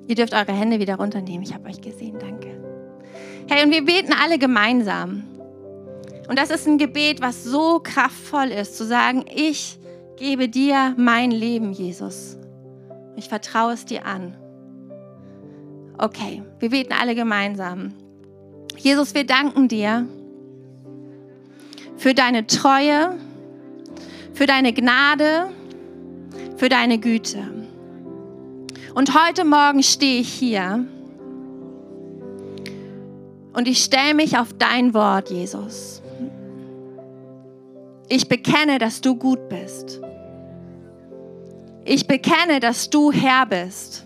Ihr 0.07 0.15
dürft 0.15 0.33
eure 0.33 0.51
Hände 0.51 0.79
wieder 0.79 0.95
runternehmen. 0.95 1.43
Ich 1.43 1.53
habe 1.53 1.69
euch 1.69 1.79
gesehen. 1.79 2.17
Danke. 2.19 2.49
Hey, 3.49 3.63
und 3.63 3.71
wir 3.71 3.85
beten 3.85 4.13
alle 4.13 4.37
gemeinsam. 4.37 5.23
Und 6.31 6.39
das 6.39 6.49
ist 6.49 6.65
ein 6.65 6.77
Gebet, 6.77 7.19
was 7.19 7.43
so 7.43 7.81
kraftvoll 7.83 8.51
ist, 8.51 8.77
zu 8.77 8.85
sagen, 8.85 9.25
ich 9.35 9.77
gebe 10.15 10.47
dir 10.47 10.95
mein 10.97 11.29
Leben, 11.29 11.73
Jesus. 11.73 12.37
Ich 13.17 13.27
vertraue 13.27 13.73
es 13.73 13.83
dir 13.83 14.05
an. 14.05 14.37
Okay, 15.97 16.41
wir 16.59 16.69
beten 16.69 16.93
alle 16.93 17.15
gemeinsam. 17.15 17.93
Jesus, 18.77 19.13
wir 19.13 19.25
danken 19.25 19.67
dir 19.67 20.07
für 21.97 22.13
deine 22.13 22.47
Treue, 22.47 23.17
für 24.33 24.45
deine 24.45 24.71
Gnade, 24.71 25.49
für 26.55 26.69
deine 26.69 26.97
Güte. 26.97 27.43
Und 28.95 29.21
heute 29.21 29.43
Morgen 29.43 29.83
stehe 29.83 30.21
ich 30.21 30.31
hier 30.31 30.85
und 33.51 33.67
ich 33.67 33.83
stelle 33.83 34.13
mich 34.13 34.37
auf 34.37 34.53
dein 34.57 34.93
Wort, 34.93 35.29
Jesus. 35.29 36.00
Ich 38.13 38.27
bekenne, 38.27 38.77
dass 38.77 38.99
du 38.99 39.15
gut 39.15 39.47
bist. 39.47 40.01
Ich 41.85 42.07
bekenne, 42.07 42.59
dass 42.59 42.89
du 42.89 43.09
Herr 43.09 43.45
bist. 43.45 44.05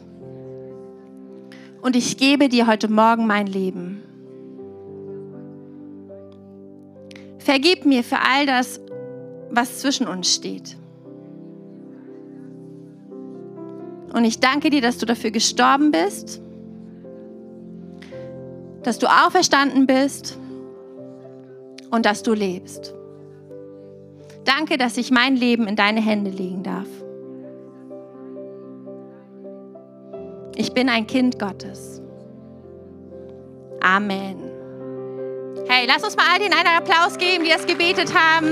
Und 1.82 1.96
ich 1.96 2.16
gebe 2.16 2.48
dir 2.48 2.68
heute 2.68 2.88
Morgen 2.88 3.26
mein 3.26 3.48
Leben. 3.48 4.04
Vergib 7.40 7.88
mir 7.88 8.04
für 8.04 8.20
all 8.20 8.46
das, 8.46 8.80
was 9.50 9.80
zwischen 9.80 10.08
uns 10.08 10.36
steht. 10.36 10.78
Und 14.14 14.24
ich 14.24 14.40
danke 14.40 14.70
dir, 14.70 14.82
dass 14.82 15.00
du 15.00 15.08
dafür 15.08 15.32
gestorben 15.32 15.90
bist, 15.90 16.44
dass 18.84 19.00
du 19.00 19.08
auferstanden 19.08 19.88
bist 19.88 20.38
und 21.90 22.06
dass 22.06 22.22
du 22.22 22.34
lebst. 22.34 22.94
Danke, 24.46 24.78
dass 24.78 24.96
ich 24.98 25.12
mein 25.12 25.36
Leben 25.36 25.68
in 25.68 25.76
deine 25.76 26.02
Hände 26.02 26.30
legen 26.30 26.64
darf. 26.64 26.88
Ich 30.56 30.72
bin 30.72 30.88
ein 30.88 31.06
Kind 31.06 31.38
Gottes. 31.38 32.02
Amen. 33.82 34.38
Hey, 35.68 35.86
lass 35.88 36.04
uns 36.04 36.16
mal 36.16 36.26
all 36.32 36.40
denen 36.40 36.54
einen 36.54 36.78
Applaus 36.78 37.18
geben, 37.18 37.44
die 37.44 37.50
das 37.50 37.66
gebetet 37.66 38.14
haben. 38.14 38.52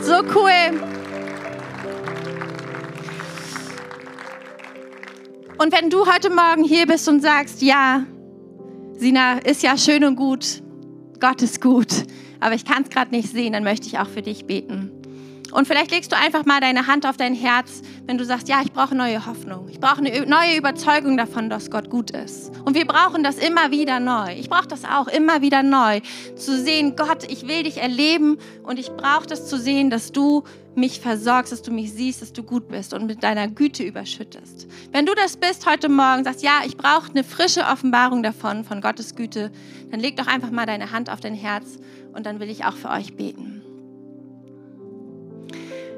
So 0.00 0.14
cool. 0.34 0.80
Und 5.58 5.72
wenn 5.72 5.90
du 5.90 6.06
heute 6.06 6.30
Morgen 6.30 6.62
hier 6.64 6.86
bist 6.86 7.08
und 7.08 7.20
sagst, 7.20 7.62
ja, 7.62 8.04
Sina, 8.94 9.38
ist 9.38 9.62
ja 9.62 9.76
schön 9.76 10.04
und 10.04 10.16
gut, 10.16 10.62
Gott 11.18 11.42
ist 11.42 11.60
gut, 11.60 12.04
aber 12.40 12.54
ich 12.54 12.64
kann 12.64 12.82
es 12.82 12.90
gerade 12.90 13.14
nicht 13.14 13.30
sehen, 13.30 13.52
dann 13.52 13.64
möchte 13.64 13.86
ich 13.86 13.98
auch 13.98 14.08
für 14.08 14.22
dich 14.22 14.46
beten. 14.46 14.90
Und 15.52 15.66
vielleicht 15.66 15.90
legst 15.90 16.12
du 16.12 16.16
einfach 16.16 16.44
mal 16.44 16.60
deine 16.60 16.86
Hand 16.86 17.06
auf 17.06 17.16
dein 17.16 17.34
Herz, 17.34 17.82
wenn 18.06 18.18
du 18.18 18.24
sagst, 18.24 18.48
ja, 18.48 18.60
ich 18.62 18.72
brauche 18.72 18.94
neue 18.94 19.24
Hoffnung. 19.26 19.68
Ich 19.70 19.80
brauche 19.80 19.98
eine 19.98 20.26
neue 20.26 20.56
Überzeugung 20.56 21.16
davon, 21.16 21.48
dass 21.48 21.70
Gott 21.70 21.88
gut 21.88 22.10
ist. 22.10 22.52
Und 22.64 22.74
wir 22.74 22.86
brauchen 22.86 23.22
das 23.22 23.38
immer 23.38 23.70
wieder 23.70 24.00
neu. 24.00 24.34
Ich 24.36 24.50
brauche 24.50 24.66
das 24.66 24.84
auch 24.84 25.08
immer 25.08 25.40
wieder 25.40 25.62
neu. 25.62 26.00
Zu 26.36 26.60
sehen, 26.60 26.94
Gott, 26.96 27.24
ich 27.30 27.48
will 27.48 27.62
dich 27.62 27.78
erleben 27.78 28.38
und 28.64 28.78
ich 28.78 28.90
brauche 28.90 29.26
das 29.26 29.48
zu 29.48 29.56
sehen, 29.58 29.88
dass 29.88 30.12
du 30.12 30.44
mich 30.74 31.00
versorgst, 31.00 31.52
dass 31.52 31.62
du 31.62 31.70
mich 31.70 31.92
siehst, 31.92 32.20
dass 32.20 32.34
du 32.34 32.42
gut 32.42 32.68
bist 32.68 32.92
und 32.92 33.06
mit 33.06 33.22
deiner 33.22 33.48
Güte 33.48 33.82
überschüttest. 33.82 34.68
Wenn 34.92 35.06
du 35.06 35.14
das 35.14 35.38
bist 35.38 35.64
heute 35.64 35.88
Morgen, 35.88 36.24
sagst, 36.24 36.42
ja, 36.42 36.60
ich 36.66 36.76
brauche 36.76 37.10
eine 37.10 37.24
frische 37.24 37.62
Offenbarung 37.62 38.22
davon, 38.22 38.64
von 38.64 38.82
Gottes 38.82 39.14
Güte, 39.14 39.50
dann 39.90 40.00
leg 40.00 40.16
doch 40.16 40.26
einfach 40.26 40.50
mal 40.50 40.66
deine 40.66 40.92
Hand 40.92 41.08
auf 41.08 41.20
dein 41.20 41.34
Herz 41.34 41.78
und 42.16 42.26
dann 42.26 42.40
will 42.40 42.48
ich 42.48 42.64
auch 42.64 42.74
für 42.74 42.90
euch 42.90 43.14
beten. 43.14 43.62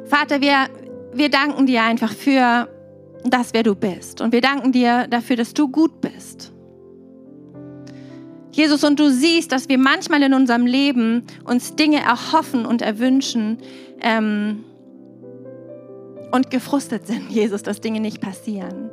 Vater, 0.06 0.40
wir, 0.40 0.68
wir 1.12 1.30
danken 1.30 1.66
dir 1.66 1.82
einfach 1.82 2.12
für 2.12 2.68
das, 3.24 3.52
wer 3.52 3.62
du 3.62 3.74
bist. 3.74 4.20
Und 4.20 4.32
wir 4.32 4.40
danken 4.40 4.72
dir 4.72 5.06
dafür, 5.08 5.36
dass 5.36 5.54
du 5.54 5.68
gut 5.68 6.00
bist. 6.00 6.52
Jesus, 8.52 8.82
und 8.82 8.98
du 8.98 9.10
siehst, 9.10 9.52
dass 9.52 9.68
wir 9.68 9.78
manchmal 9.78 10.22
in 10.22 10.34
unserem 10.34 10.66
Leben 10.66 11.24
uns 11.44 11.76
Dinge 11.76 12.00
erhoffen 12.00 12.66
und 12.66 12.82
erwünschen 12.82 13.58
ähm, 14.00 14.64
und 16.32 16.50
gefrustet 16.50 17.06
sind, 17.06 17.28
Jesus, 17.30 17.62
dass 17.62 17.80
Dinge 17.80 18.00
nicht 18.00 18.20
passieren. 18.20 18.90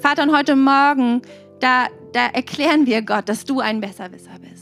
Vater, 0.00 0.24
und 0.24 0.36
heute 0.36 0.56
Morgen, 0.56 1.22
da, 1.60 1.86
da 2.12 2.26
erklären 2.26 2.86
wir 2.86 3.02
Gott, 3.02 3.28
dass 3.28 3.44
du 3.44 3.60
ein 3.60 3.80
Besserwisser 3.80 4.38
bist. 4.40 4.53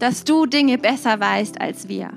Dass 0.00 0.24
du 0.24 0.46
Dinge 0.46 0.78
besser 0.78 1.20
weißt 1.20 1.60
als 1.60 1.88
wir. 1.88 2.10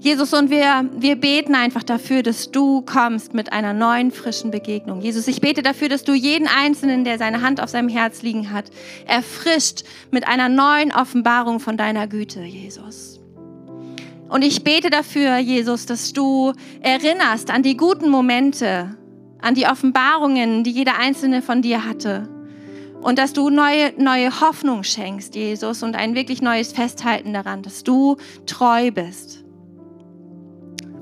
Jesus, 0.00 0.32
und 0.32 0.48
wir, 0.48 0.88
wir 0.96 1.16
beten 1.16 1.54
einfach 1.54 1.82
dafür, 1.82 2.22
dass 2.22 2.50
du 2.50 2.80
kommst 2.80 3.34
mit 3.34 3.52
einer 3.52 3.74
neuen, 3.74 4.12
frischen 4.12 4.50
Begegnung. 4.50 5.02
Jesus, 5.02 5.28
ich 5.28 5.42
bete 5.42 5.62
dafür, 5.62 5.90
dass 5.90 6.04
du 6.04 6.14
jeden 6.14 6.48
Einzelnen, 6.48 7.04
der 7.04 7.18
seine 7.18 7.42
Hand 7.42 7.60
auf 7.60 7.68
seinem 7.68 7.90
Herz 7.90 8.22
liegen 8.22 8.50
hat, 8.50 8.70
erfrischt 9.06 9.82
mit 10.10 10.26
einer 10.26 10.48
neuen 10.48 10.90
Offenbarung 10.90 11.60
von 11.60 11.76
deiner 11.76 12.06
Güte, 12.06 12.40
Jesus. 12.40 13.20
Und 14.30 14.42
ich 14.42 14.64
bete 14.64 14.88
dafür, 14.88 15.36
Jesus, 15.36 15.84
dass 15.84 16.14
du 16.14 16.54
erinnerst 16.80 17.50
an 17.50 17.62
die 17.62 17.76
guten 17.76 18.08
Momente, 18.08 18.96
an 19.42 19.54
die 19.54 19.66
Offenbarungen, 19.66 20.64
die 20.64 20.70
jeder 20.70 20.96
Einzelne 20.98 21.42
von 21.42 21.60
dir 21.60 21.84
hatte. 21.84 22.26
Und 23.02 23.18
dass 23.18 23.32
du 23.32 23.48
neue, 23.48 23.92
neue 23.96 24.40
Hoffnung 24.40 24.84
schenkst, 24.84 25.34
Jesus, 25.34 25.82
und 25.82 25.96
ein 25.96 26.14
wirklich 26.14 26.42
neues 26.42 26.72
Festhalten 26.72 27.32
daran, 27.32 27.62
dass 27.62 27.82
du 27.82 28.16
treu 28.46 28.90
bist 28.90 29.44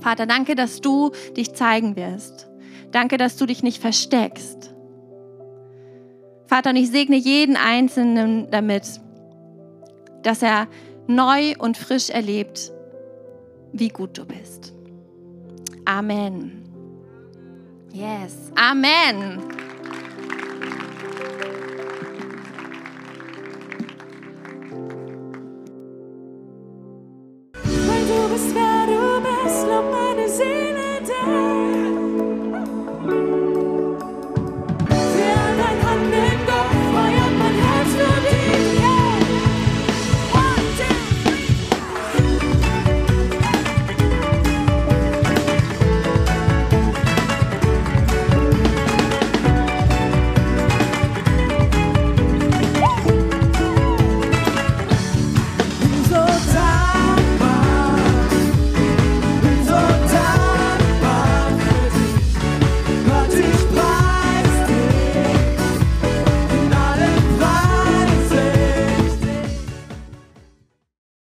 Vater, 0.00 0.26
danke, 0.26 0.54
dass 0.54 0.80
du 0.80 1.10
dich 1.36 1.54
zeigen 1.54 1.96
wirst. 1.96 2.48
Danke, 2.92 3.16
dass 3.16 3.36
du 3.36 3.46
dich 3.46 3.62
nicht 3.62 3.80
versteckst. 3.80 4.74
Vater, 6.46 6.70
und 6.70 6.76
ich 6.76 6.90
segne 6.90 7.16
jeden 7.16 7.56
Einzelnen 7.56 8.50
damit, 8.50 9.00
dass 10.22 10.42
er 10.42 10.66
neu 11.06 11.54
und 11.58 11.76
frisch 11.76 12.10
erlebt, 12.10 12.72
wie 13.72 13.88
gut 13.88 14.16
du 14.16 14.24
bist. 14.24 14.72
Amen. 15.84 16.64
Yes. 17.92 18.52
Amen. 18.56 19.42